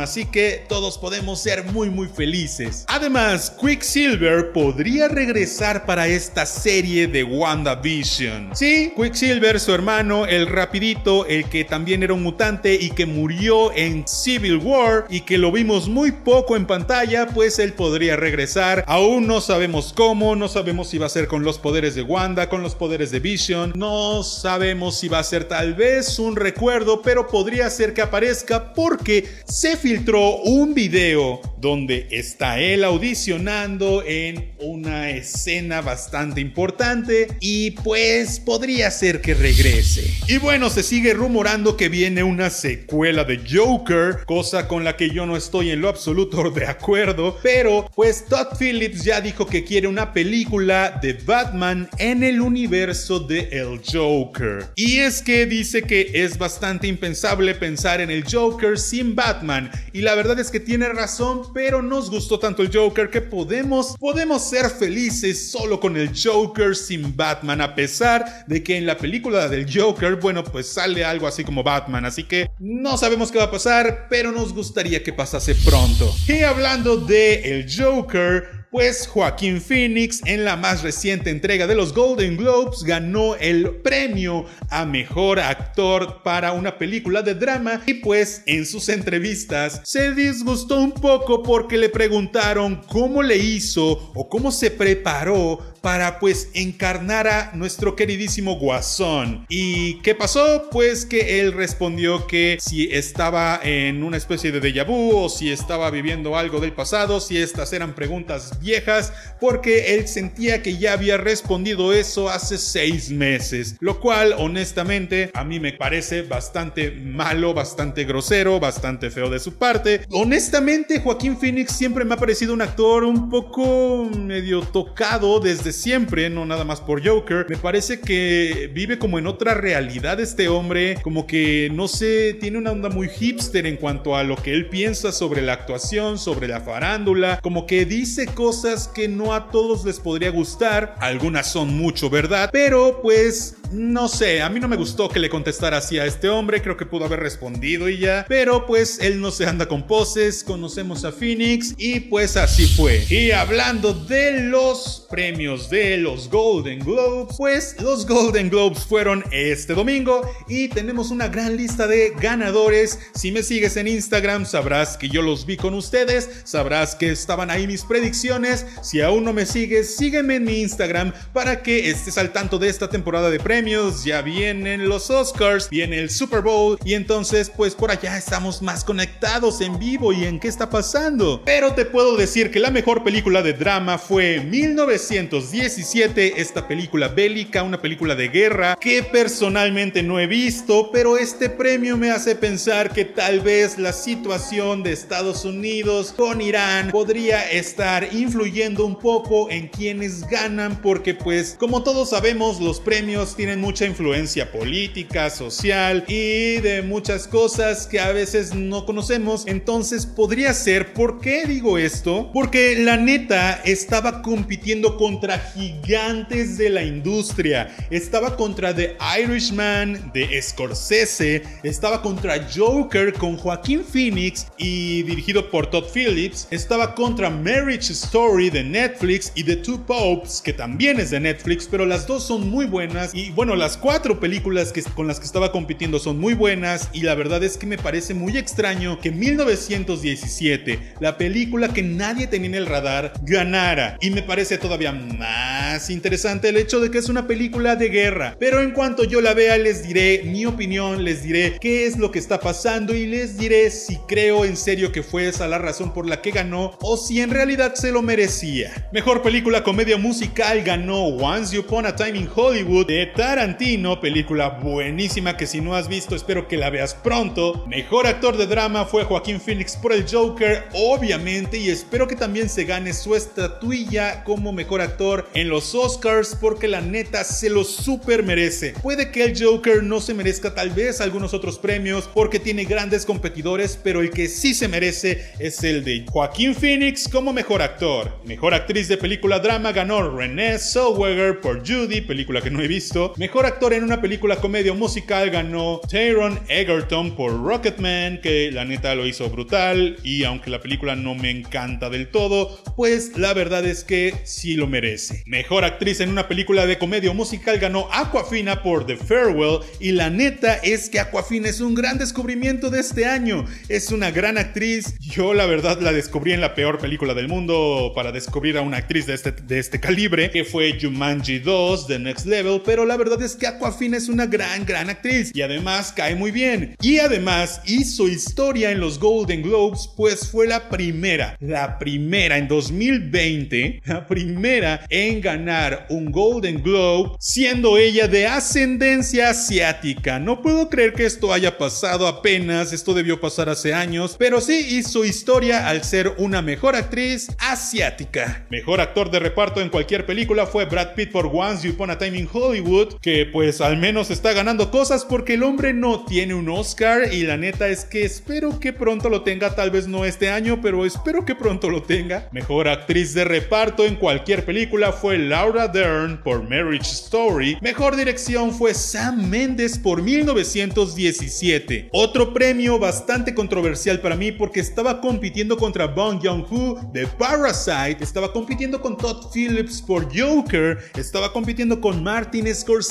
así 0.00 0.26
que 0.26 0.64
todos 0.68 0.98
podemos 0.98 1.40
ser 1.40 1.64
muy 1.64 1.90
muy 1.90 2.08
felices. 2.08 2.84
Además, 2.88 3.50
Quicksilver 3.50 4.52
podría 4.52 5.08
regresar 5.08 5.86
para 5.86 6.06
esta 6.06 6.46
serie 6.46 7.06
de 7.06 7.24
WandaVision. 7.24 8.50
Sí, 8.54 8.92
Quicksilver, 8.96 9.58
su 9.60 9.72
hermano, 9.72 10.26
el 10.26 10.46
rapidito, 10.46 11.26
el 11.26 11.44
que 11.48 11.64
también 11.64 12.02
era 12.02 12.14
un 12.14 12.22
mutante 12.22 12.74
y 12.74 12.90
que 12.90 13.06
murió 13.06 13.72
en 13.72 14.06
Civil 14.06 14.58
War 14.58 15.06
y 15.08 15.20
que 15.20 15.38
lo 15.38 15.52
vimos 15.52 15.88
muy 15.88 16.12
poco 16.12 16.56
en 16.56 16.66
pantalla, 16.66 17.26
pues 17.28 17.58
él 17.58 17.72
podría 17.72 18.16
regresar. 18.16 18.84
Aún 18.86 19.26
no 19.26 19.40
sabemos 19.40 19.92
cómo, 19.94 20.36
no 20.36 20.48
sabemos 20.48 20.88
si 20.88 20.98
va 20.98 21.06
a 21.06 21.10
ser 21.10 21.26
con 21.26 21.44
los 21.44 21.58
poderes 21.58 21.94
de 21.94 22.02
Wanda, 22.02 22.48
con 22.48 22.62
los 22.62 22.74
poderes 22.74 23.10
de 23.10 23.20
Vision, 23.20 23.72
no 23.76 24.22
sabemos 24.22 24.98
si 24.98 25.08
va 25.08 25.18
a 25.18 25.24
ser 25.24 25.44
tal 25.44 25.74
vez 25.74 26.18
un 26.18 26.36
recuerdo, 26.36 27.02
pero 27.02 27.26
podría 27.26 27.68
ser 27.70 27.94
que 27.94 28.02
aparezca 28.02 28.72
porque 28.72 29.28
se 29.46 29.76
filtró 29.76 30.38
un 30.38 30.74
video 30.74 31.40
donde 31.60 32.08
está 32.10 32.60
él 32.60 32.84
audicionando 32.84 34.02
en 34.06 34.52
una 34.60 35.10
escena 35.10 35.80
bastante 35.80 36.40
importante 36.40 37.28
y 37.40 37.72
pues 37.72 38.40
podría 38.40 38.90
ser 38.90 39.20
que 39.20 39.34
regrese. 39.34 40.12
Y 40.28 40.38
bueno, 40.38 40.70
se 40.70 40.82
sigue 40.82 41.14
rumorando 41.14 41.76
que 41.76 41.88
viene 41.88 42.22
una 42.22 42.50
secuela 42.50 43.24
de 43.24 43.40
Joker, 43.48 44.24
cosa 44.26 44.68
con 44.68 44.84
la 44.84 44.96
que 44.96 45.10
yo 45.10 45.26
no 45.26 45.36
estoy 45.36 45.70
en 45.70 45.80
lo 45.80 45.88
absoluto 45.88 46.50
de 46.50 46.66
acuerdo, 46.66 47.38
pero 47.42 47.90
pues 47.94 48.26
Todd 48.26 48.58
Phillips 48.58 49.04
ya 49.04 49.20
dijo 49.20 49.46
que 49.46 49.64
quiere 49.64 49.88
una 49.88 50.12
película 50.12 50.98
de 51.02 51.14
Batman 51.14 51.88
en 51.98 52.22
el 52.22 52.40
universo 52.40 53.20
de 53.20 53.48
El 53.52 53.80
Joker. 53.84 54.66
Y 54.76 54.98
es 54.98 55.22
que 55.22 55.46
dice 55.46 55.82
que 55.82 56.10
es 56.12 56.38
bastante 56.38 56.86
impensable 56.86 57.54
pensar 57.54 58.00
en 58.00 58.10
el 58.10 58.24
Joker 58.24 58.78
sin 58.78 59.14
Batman 59.14 59.70
y 59.92 60.02
la 60.02 60.14
verdad 60.14 60.38
es 60.38 60.50
que 60.50 60.60
tiene 60.60 60.88
razón 60.88 61.42
pero 61.52 61.82
nos 61.82 62.10
gustó 62.10 62.38
tanto 62.38 62.62
el 62.62 62.70
Joker 62.72 63.10
que 63.10 63.20
podemos, 63.20 63.96
podemos 63.98 64.42
ser 64.42 64.70
felices 64.70 65.50
solo 65.50 65.80
con 65.80 65.96
el 65.96 66.10
Joker 66.14 66.74
sin 66.76 67.16
Batman, 67.16 67.60
a 67.60 67.74
pesar 67.74 68.44
de 68.46 68.62
que 68.62 68.76
en 68.76 68.86
la 68.86 68.96
película 68.96 69.48
del 69.48 69.66
Joker, 69.72 70.16
bueno, 70.16 70.44
pues 70.44 70.68
sale 70.68 71.04
algo 71.04 71.26
así 71.26 71.44
como 71.44 71.62
Batman, 71.62 72.04
así 72.04 72.24
que 72.24 72.50
no 72.58 72.96
sabemos 72.96 73.30
qué 73.30 73.38
va 73.38 73.44
a 73.44 73.50
pasar, 73.50 74.06
pero 74.08 74.32
nos 74.32 74.52
gustaría 74.52 75.02
que 75.02 75.12
pasase 75.12 75.54
pronto. 75.54 76.14
Y 76.28 76.42
hablando 76.42 76.96
de 76.96 77.58
el 77.58 77.66
Joker, 77.72 78.65
pues 78.70 79.06
Joaquín 79.06 79.60
Phoenix 79.60 80.20
en 80.24 80.44
la 80.44 80.56
más 80.56 80.82
reciente 80.82 81.30
entrega 81.30 81.66
de 81.66 81.74
los 81.74 81.94
Golden 81.94 82.36
Globes 82.36 82.82
ganó 82.82 83.34
el 83.36 83.76
premio 83.76 84.46
a 84.70 84.84
mejor 84.84 85.40
actor 85.40 86.22
para 86.22 86.52
una 86.52 86.76
película 86.78 87.22
de 87.22 87.34
drama 87.34 87.82
y 87.86 87.94
pues 87.94 88.42
en 88.46 88.66
sus 88.66 88.88
entrevistas 88.88 89.80
se 89.84 90.14
disgustó 90.14 90.80
un 90.80 90.92
poco 90.92 91.42
porque 91.42 91.78
le 91.78 91.88
preguntaron 91.88 92.82
cómo 92.88 93.22
le 93.22 93.36
hizo 93.36 94.12
o 94.14 94.28
cómo 94.28 94.50
se 94.50 94.70
preparó 94.70 95.75
para 95.86 96.18
pues 96.18 96.48
encarnar 96.52 97.28
a 97.28 97.52
nuestro 97.54 97.94
queridísimo 97.94 98.58
Guasón. 98.58 99.46
¿Y 99.48 100.00
qué 100.00 100.16
pasó? 100.16 100.68
Pues 100.72 101.06
que 101.06 101.38
él 101.38 101.52
respondió 101.52 102.26
que 102.26 102.58
si 102.60 102.88
estaba 102.90 103.60
en 103.62 104.02
una 104.02 104.16
especie 104.16 104.50
de 104.50 104.60
déjà 104.60 104.84
vu 104.84 105.16
o 105.16 105.28
si 105.28 105.52
estaba 105.52 105.88
viviendo 105.92 106.36
algo 106.36 106.58
del 106.58 106.72
pasado, 106.72 107.20
si 107.20 107.38
estas 107.38 107.72
eran 107.72 107.94
preguntas 107.94 108.58
viejas, 108.60 109.12
porque 109.40 109.94
él 109.94 110.08
sentía 110.08 110.60
que 110.60 110.76
ya 110.76 110.92
había 110.92 111.18
respondido 111.18 111.92
eso 111.92 112.30
hace 112.30 112.58
seis 112.58 113.10
meses, 113.10 113.76
lo 113.78 114.00
cual 114.00 114.34
honestamente 114.38 115.30
a 115.34 115.44
mí 115.44 115.60
me 115.60 115.72
parece 115.72 116.22
bastante 116.22 116.90
malo, 116.90 117.54
bastante 117.54 118.02
grosero, 118.02 118.58
bastante 118.58 119.08
feo 119.08 119.30
de 119.30 119.38
su 119.38 119.54
parte. 119.54 120.00
Honestamente, 120.10 120.98
Joaquín 121.00 121.38
Phoenix 121.38 121.70
siempre 121.70 122.04
me 122.04 122.14
ha 122.14 122.18
parecido 122.18 122.54
un 122.54 122.62
actor 122.62 123.04
un 123.04 123.30
poco 123.30 124.10
medio 124.12 124.62
tocado 124.62 125.38
desde 125.38 125.75
siempre, 125.76 126.30
no 126.30 126.44
nada 126.46 126.64
más 126.64 126.80
por 126.80 127.06
Joker. 127.06 127.46
Me 127.48 127.56
parece 127.56 128.00
que 128.00 128.70
vive 128.72 128.98
como 128.98 129.18
en 129.18 129.26
otra 129.26 129.54
realidad 129.54 130.20
este 130.20 130.48
hombre, 130.48 130.98
como 131.02 131.26
que 131.26 131.70
no 131.72 131.88
sé, 131.88 132.34
tiene 132.34 132.58
una 132.58 132.72
onda 132.72 132.88
muy 132.88 133.08
hipster 133.08 133.66
en 133.66 133.76
cuanto 133.76 134.16
a 134.16 134.24
lo 134.24 134.36
que 134.36 134.52
él 134.52 134.68
piensa 134.68 135.12
sobre 135.12 135.42
la 135.42 135.52
actuación, 135.52 136.18
sobre 136.18 136.48
la 136.48 136.60
farándula, 136.60 137.40
como 137.42 137.66
que 137.66 137.84
dice 137.84 138.26
cosas 138.26 138.88
que 138.88 139.08
no 139.08 139.34
a 139.34 139.50
todos 139.50 139.84
les 139.84 140.00
podría 140.00 140.30
gustar, 140.30 140.94
algunas 140.98 141.50
son 141.50 141.76
mucho 141.76 142.10
verdad, 142.10 142.50
pero 142.52 143.00
pues 143.02 143.56
no 143.72 144.08
sé, 144.08 144.42
a 144.42 144.48
mí 144.48 144.60
no 144.60 144.68
me 144.68 144.76
gustó 144.76 145.08
que 145.08 145.18
le 145.18 145.28
contestara 145.28 145.78
así 145.78 145.98
a 145.98 146.06
este 146.06 146.28
hombre, 146.28 146.62
creo 146.62 146.76
que 146.76 146.86
pudo 146.86 147.04
haber 147.04 147.20
respondido 147.20 147.88
y 147.88 147.98
ya, 147.98 148.24
pero 148.28 148.66
pues 148.66 148.98
él 149.00 149.20
no 149.20 149.30
se 149.30 149.46
anda 149.46 149.66
con 149.66 149.86
poses, 149.86 150.44
conocemos 150.44 151.04
a 151.04 151.12
Phoenix 151.12 151.74
y 151.76 152.00
pues 152.00 152.36
así 152.36 152.66
fue. 152.66 153.04
Y 153.08 153.30
hablando 153.30 153.92
de 153.92 154.42
los 154.42 155.06
premios 155.10 155.68
de 155.70 155.98
los 155.98 156.28
Golden 156.30 156.80
Globes, 156.80 157.34
pues 157.36 157.76
los 157.80 158.06
Golden 158.06 158.50
Globes 158.50 158.84
fueron 158.84 159.24
este 159.32 159.74
domingo 159.74 160.22
y 160.48 160.68
tenemos 160.68 161.10
una 161.10 161.28
gran 161.28 161.56
lista 161.56 161.86
de 161.86 162.12
ganadores. 162.20 162.98
Si 163.14 163.32
me 163.32 163.42
sigues 163.42 163.76
en 163.76 163.88
Instagram 163.88 164.46
sabrás 164.46 164.96
que 164.96 165.08
yo 165.08 165.22
los 165.22 165.46
vi 165.46 165.56
con 165.56 165.74
ustedes, 165.74 166.42
sabrás 166.44 166.94
que 166.94 167.10
estaban 167.10 167.50
ahí 167.50 167.66
mis 167.66 167.82
predicciones. 167.82 168.66
Si 168.82 169.00
aún 169.00 169.24
no 169.24 169.32
me 169.32 169.46
sigues, 169.46 169.96
sígueme 169.96 170.36
en 170.36 170.44
mi 170.44 170.60
Instagram 170.60 171.12
para 171.32 171.62
que 171.62 171.90
estés 171.90 172.18
al 172.18 172.32
tanto 172.32 172.58
de 172.58 172.68
esta 172.68 172.88
temporada 172.88 173.30
de 173.30 173.40
premios. 173.40 173.55
Ya 173.56 174.20
vienen 174.20 174.86
los 174.86 175.08
Oscars, 175.08 175.70
viene 175.70 175.98
el 175.98 176.10
Super 176.10 176.42
Bowl 176.42 176.78
y 176.84 176.92
entonces 176.92 177.48
pues 177.48 177.74
por 177.74 177.90
allá 177.90 178.18
estamos 178.18 178.60
más 178.60 178.84
conectados 178.84 179.62
en 179.62 179.78
vivo 179.78 180.12
y 180.12 180.26
en 180.26 180.38
qué 180.38 180.48
está 180.48 180.68
pasando. 180.68 181.40
Pero 181.42 181.72
te 181.72 181.86
puedo 181.86 182.18
decir 182.18 182.50
que 182.50 182.60
la 182.60 182.70
mejor 182.70 183.02
película 183.02 183.42
de 183.42 183.54
drama 183.54 183.96
fue 183.96 184.40
1917, 184.40 186.38
esta 186.38 186.68
película 186.68 187.08
bélica, 187.08 187.62
una 187.62 187.80
película 187.80 188.14
de 188.14 188.28
guerra 188.28 188.76
que 188.78 189.02
personalmente 189.02 190.02
no 190.02 190.20
he 190.20 190.26
visto, 190.26 190.90
pero 190.92 191.16
este 191.16 191.48
premio 191.48 191.96
me 191.96 192.10
hace 192.10 192.36
pensar 192.36 192.92
que 192.92 193.06
tal 193.06 193.40
vez 193.40 193.78
la 193.78 193.94
situación 193.94 194.82
de 194.82 194.92
Estados 194.92 195.46
Unidos 195.46 196.12
con 196.14 196.42
Irán 196.42 196.90
podría 196.90 197.50
estar 197.50 198.06
influyendo 198.12 198.84
un 198.84 198.98
poco 198.98 199.48
en 199.50 199.68
quienes 199.68 200.28
ganan 200.28 200.82
porque 200.82 201.14
pues 201.14 201.56
como 201.58 201.82
todos 201.82 202.10
sabemos 202.10 202.60
los 202.60 202.80
premios 202.80 203.34
tienen 203.34 203.45
mucha 203.54 203.86
influencia 203.86 204.50
política, 204.50 205.30
social 205.30 206.04
y 206.08 206.56
de 206.56 206.82
muchas 206.82 207.28
cosas 207.28 207.86
que 207.86 208.00
a 208.00 208.10
veces 208.10 208.54
no 208.54 208.84
conocemos. 208.84 209.44
Entonces 209.46 210.06
podría 210.06 210.52
ser, 210.54 210.92
¿por 210.92 211.20
qué 211.20 211.46
digo 211.46 211.78
esto? 211.78 212.30
Porque 212.32 212.76
la 212.80 212.96
neta 212.96 213.60
estaba 213.64 214.22
compitiendo 214.22 214.96
contra 214.96 215.38
gigantes 215.38 216.58
de 216.58 216.70
la 216.70 216.82
industria. 216.82 217.76
Estaba 217.90 218.36
contra 218.36 218.74
The 218.74 218.96
Irishman 219.20 220.10
de 220.12 220.42
Scorsese, 220.42 221.42
estaba 221.62 222.02
contra 222.02 222.48
Joker 222.52 223.12
con 223.12 223.36
Joaquín 223.36 223.84
Phoenix 223.84 224.46
y 224.58 225.02
dirigido 225.04 225.50
por 225.50 225.68
Todd 225.68 225.84
Phillips, 225.92 226.48
estaba 226.50 226.94
contra 226.94 227.30
Marriage 227.30 227.92
Story 227.92 228.50
de 228.50 228.64
Netflix 228.64 229.30
y 229.34 229.44
The 229.44 229.56
Two 229.56 229.84
Popes, 229.86 230.40
que 230.40 230.52
también 230.52 230.98
es 230.98 231.10
de 231.10 231.20
Netflix, 231.20 231.68
pero 231.70 231.84
las 231.84 232.06
dos 232.06 232.26
son 232.26 232.48
muy 232.48 232.66
buenas 232.66 233.14
y 233.14 233.30
bueno, 233.36 233.54
las 233.54 233.76
cuatro 233.76 234.18
películas 234.18 234.72
que, 234.72 234.82
con 234.82 235.06
las 235.06 235.20
que 235.20 235.26
estaba 235.26 235.52
compitiendo 235.52 235.98
son 235.98 236.18
muy 236.18 236.32
buenas 236.32 236.88
y 236.94 237.02
la 237.02 237.14
verdad 237.14 237.44
es 237.44 237.58
que 237.58 237.66
me 237.66 237.76
parece 237.76 238.14
muy 238.14 238.38
extraño 238.38 238.98
que 238.98 239.10
1917, 239.10 240.94
la 241.00 241.18
película 241.18 241.68
que 241.68 241.82
nadie 241.82 242.26
tenía 242.28 242.48
en 242.48 242.54
el 242.54 242.64
radar, 242.64 243.12
ganara. 243.24 243.98
Y 244.00 244.08
me 244.08 244.22
parece 244.22 244.56
todavía 244.56 244.92
más 244.92 245.90
interesante 245.90 246.48
el 246.48 246.56
hecho 246.56 246.80
de 246.80 246.90
que 246.90 246.96
es 246.96 247.10
una 247.10 247.26
película 247.26 247.76
de 247.76 247.90
guerra, 247.90 248.36
pero 248.40 248.62
en 248.62 248.70
cuanto 248.70 249.04
yo 249.04 249.20
la 249.20 249.34
vea 249.34 249.58
les 249.58 249.86
diré 249.86 250.22
mi 250.24 250.46
opinión, 250.46 251.04
les 251.04 251.22
diré 251.22 251.58
qué 251.60 251.84
es 251.84 251.98
lo 251.98 252.10
que 252.10 252.18
está 252.18 252.40
pasando 252.40 252.94
y 252.94 253.04
les 253.04 253.36
diré 253.36 253.70
si 253.70 253.96
creo 254.08 254.46
en 254.46 254.56
serio 254.56 254.92
que 254.92 255.02
fue 255.02 255.28
esa 255.28 255.46
la 255.46 255.58
razón 255.58 255.92
por 255.92 256.08
la 256.08 256.22
que 256.22 256.30
ganó 256.30 256.72
o 256.80 256.96
si 256.96 257.20
en 257.20 257.28
realidad 257.28 257.74
se 257.74 257.92
lo 257.92 258.00
merecía. 258.00 258.88
Mejor 258.94 259.20
película 259.20 259.62
comedia 259.62 259.98
musical 259.98 260.62
ganó 260.62 261.04
Once 261.04 261.58
Upon 261.58 261.84
a 261.84 261.94
Time 261.94 262.18
in 262.18 262.30
Hollywood 262.34 262.86
de 262.86 263.12
Tarantino, 263.26 264.00
película 264.00 264.50
buenísima 264.50 265.36
que 265.36 265.48
si 265.48 265.60
no 265.60 265.74
has 265.74 265.88
visto 265.88 266.14
espero 266.14 266.46
que 266.46 266.56
la 266.56 266.70
veas 266.70 266.94
pronto. 266.94 267.64
Mejor 267.66 268.06
actor 268.06 268.36
de 268.36 268.46
drama 268.46 268.84
fue 268.84 269.02
Joaquín 269.02 269.40
Phoenix 269.40 269.76
por 269.76 269.92
el 269.92 270.06
Joker, 270.08 270.62
obviamente, 270.72 271.58
y 271.58 271.68
espero 271.68 272.06
que 272.06 272.14
también 272.14 272.48
se 272.48 272.62
gane 272.62 272.92
su 272.92 273.16
estatuilla 273.16 274.22
como 274.22 274.52
mejor 274.52 274.80
actor 274.80 275.28
en 275.34 275.48
los 275.48 275.74
Oscars 275.74 276.38
porque 276.40 276.68
la 276.68 276.80
neta 276.80 277.24
se 277.24 277.50
lo 277.50 277.64
super 277.64 278.22
merece. 278.22 278.74
Puede 278.80 279.10
que 279.10 279.24
el 279.24 279.36
Joker 279.36 279.82
no 279.82 280.00
se 280.00 280.14
merezca 280.14 280.54
tal 280.54 280.70
vez 280.70 281.00
algunos 281.00 281.34
otros 281.34 281.58
premios 281.58 282.08
porque 282.14 282.38
tiene 282.38 282.64
grandes 282.64 283.04
competidores, 283.04 283.76
pero 283.82 284.02
el 284.02 284.10
que 284.10 284.28
sí 284.28 284.54
se 284.54 284.68
merece 284.68 285.32
es 285.40 285.64
el 285.64 285.82
de 285.82 286.06
Joaquín 286.08 286.54
Phoenix 286.54 287.08
como 287.08 287.32
mejor 287.32 287.60
actor. 287.60 288.20
Mejor 288.24 288.54
actriz 288.54 288.86
de 288.86 288.96
película 288.98 289.40
drama 289.40 289.72
ganó 289.72 290.16
Renée 290.16 290.60
Zellweger 290.60 291.40
por 291.40 291.66
Judy, 291.66 292.02
película 292.02 292.40
que 292.40 292.52
no 292.52 292.62
he 292.62 292.68
visto. 292.68 293.14
Mejor 293.18 293.46
actor 293.46 293.72
en 293.72 293.82
una 293.82 294.02
película 294.02 294.36
comedia 294.36 294.74
musical 294.74 295.30
ganó 295.30 295.80
Taron 295.90 296.38
Egerton 296.48 297.16
por 297.16 297.32
Rocketman, 297.42 298.20
que 298.20 298.50
la 298.52 298.66
neta 298.66 298.94
lo 298.94 299.06
hizo 299.06 299.30
brutal 299.30 299.96
y 300.02 300.24
aunque 300.24 300.50
la 300.50 300.60
película 300.60 300.96
no 300.96 301.14
me 301.14 301.30
encanta 301.30 301.88
del 301.88 302.08
todo, 302.08 302.62
pues 302.76 303.16
la 303.16 303.32
verdad 303.32 303.64
es 303.64 303.84
que 303.84 304.12
sí 304.24 304.52
lo 304.52 304.66
merece. 304.66 305.22
Mejor 305.24 305.64
actriz 305.64 306.00
en 306.00 306.10
una 306.10 306.28
película 306.28 306.66
de 306.66 306.76
comedia 306.76 307.14
musical 307.14 307.58
ganó 307.58 307.88
Aquafina 307.90 308.62
por 308.62 308.84
The 308.84 308.98
Farewell 308.98 309.60
y 309.80 309.92
la 309.92 310.10
neta 310.10 310.56
es 310.56 310.90
que 310.90 311.00
Aquafina 311.00 311.48
es 311.48 311.62
un 311.62 311.74
gran 311.74 311.96
descubrimiento 311.96 312.68
de 312.68 312.80
este 312.80 313.06
año. 313.06 313.46
Es 313.70 313.92
una 313.92 314.10
gran 314.10 314.36
actriz. 314.36 314.98
Yo 315.00 315.32
la 315.32 315.46
verdad 315.46 315.80
la 315.80 315.94
descubrí 315.94 316.32
en 316.32 316.42
la 316.42 316.54
peor 316.54 316.78
película 316.78 317.14
del 317.14 317.28
mundo 317.28 317.92
para 317.94 318.12
descubrir 318.12 318.58
a 318.58 318.60
una 318.60 318.76
actriz 318.76 319.06
de 319.06 319.14
este, 319.14 319.32
de 319.32 319.58
este 319.58 319.80
calibre, 319.80 320.30
que 320.30 320.44
fue 320.44 320.78
Jumanji 320.78 321.38
2, 321.38 321.86
The 321.86 321.98
Next 321.98 322.26
Level, 322.26 322.60
pero 322.62 322.84
la 322.84 323.05
es 323.14 323.36
que 323.36 323.46
Aquafina 323.46 323.96
es 323.96 324.08
una 324.08 324.26
gran, 324.26 324.66
gran 324.66 324.90
actriz 324.90 325.30
y 325.32 325.42
además 325.42 325.92
cae 325.94 326.16
muy 326.16 326.32
bien. 326.32 326.74
Y 326.80 326.98
además 326.98 327.60
hizo 327.64 328.08
historia 328.08 328.72
en 328.72 328.80
los 328.80 328.98
Golden 328.98 329.42
Globes, 329.42 329.88
pues 329.96 330.28
fue 330.28 330.46
la 330.46 330.68
primera, 330.68 331.36
la 331.40 331.78
primera 331.78 332.36
en 332.36 332.48
2020, 332.48 333.82
la 333.84 334.06
primera 334.06 334.84
en 334.90 335.20
ganar 335.20 335.86
un 335.88 336.10
Golden 336.10 336.62
Globe, 336.62 337.16
siendo 337.20 337.78
ella 337.78 338.08
de 338.08 338.26
ascendencia 338.26 339.30
asiática. 339.30 340.18
No 340.18 340.42
puedo 340.42 340.68
creer 340.68 340.92
que 340.92 341.06
esto 341.06 341.32
haya 341.32 341.56
pasado 341.58 342.08
apenas, 342.08 342.72
esto 342.72 342.92
debió 342.92 343.20
pasar 343.20 343.48
hace 343.48 343.72
años, 343.72 344.16
pero 344.18 344.40
sí 344.40 344.66
hizo 344.70 345.04
historia 345.04 345.68
al 345.68 345.84
ser 345.84 346.14
una 346.18 346.42
mejor 346.42 346.74
actriz 346.74 347.28
asiática. 347.38 348.46
Mejor 348.50 348.80
actor 348.80 349.10
de 349.10 349.20
reparto 349.20 349.60
en 349.60 349.68
cualquier 349.68 350.06
película 350.06 350.46
fue 350.46 350.64
Brad 350.64 350.94
Pitt 350.94 351.12
por 351.12 351.30
Once 351.32 351.68
Upon 351.68 351.90
a 351.90 351.98
Time 351.98 352.18
in 352.18 352.28
Hollywood, 352.30 352.95
que 353.00 353.26
pues 353.26 353.60
al 353.60 353.76
menos 353.76 354.10
está 354.10 354.32
ganando 354.32 354.70
cosas 354.70 355.04
porque 355.04 355.34
el 355.34 355.42
hombre 355.42 355.72
no 355.72 356.04
tiene 356.04 356.34
un 356.34 356.48
Oscar 356.48 357.12
y 357.12 357.22
la 357.22 357.36
neta 357.36 357.68
es 357.68 357.84
que 357.84 358.04
espero 358.04 358.58
que 358.60 358.72
pronto 358.72 359.08
lo 359.08 359.22
tenga, 359.22 359.54
tal 359.54 359.70
vez 359.70 359.86
no 359.86 360.04
este 360.04 360.30
año, 360.30 360.60
pero 360.62 360.84
espero 360.84 361.24
que 361.24 361.34
pronto 361.34 361.68
lo 361.68 361.82
tenga. 361.82 362.28
Mejor 362.32 362.68
actriz 362.68 363.14
de 363.14 363.24
reparto 363.24 363.84
en 363.84 363.96
cualquier 363.96 364.44
película 364.44 364.92
fue 364.92 365.18
Laura 365.18 365.68
Dern 365.68 366.22
por 366.22 366.42
Marriage 366.48 366.90
Story. 366.90 367.58
Mejor 367.60 367.96
dirección 367.96 368.52
fue 368.52 368.74
Sam 368.74 369.28
Mendes 369.28 369.78
por 369.78 370.02
1917. 370.02 371.88
Otro 371.92 372.32
premio 372.32 372.78
bastante 372.78 373.34
controversial 373.34 374.00
para 374.00 374.16
mí 374.16 374.32
porque 374.32 374.60
estaba 374.60 375.00
compitiendo 375.00 375.56
contra 375.56 375.86
Bong 375.86 376.20
Joon-ho 376.22 376.80
de 376.92 377.06
Parasite, 377.06 378.02
estaba 378.02 378.32
compitiendo 378.32 378.80
con 378.80 378.96
Todd 378.96 379.30
Phillips 379.32 379.82
por 379.82 380.06
Joker, 380.16 380.78
estaba 380.96 381.32
compitiendo 381.32 381.80
con 381.80 382.02
Martin 382.02 382.52
Scorsese 382.54 382.85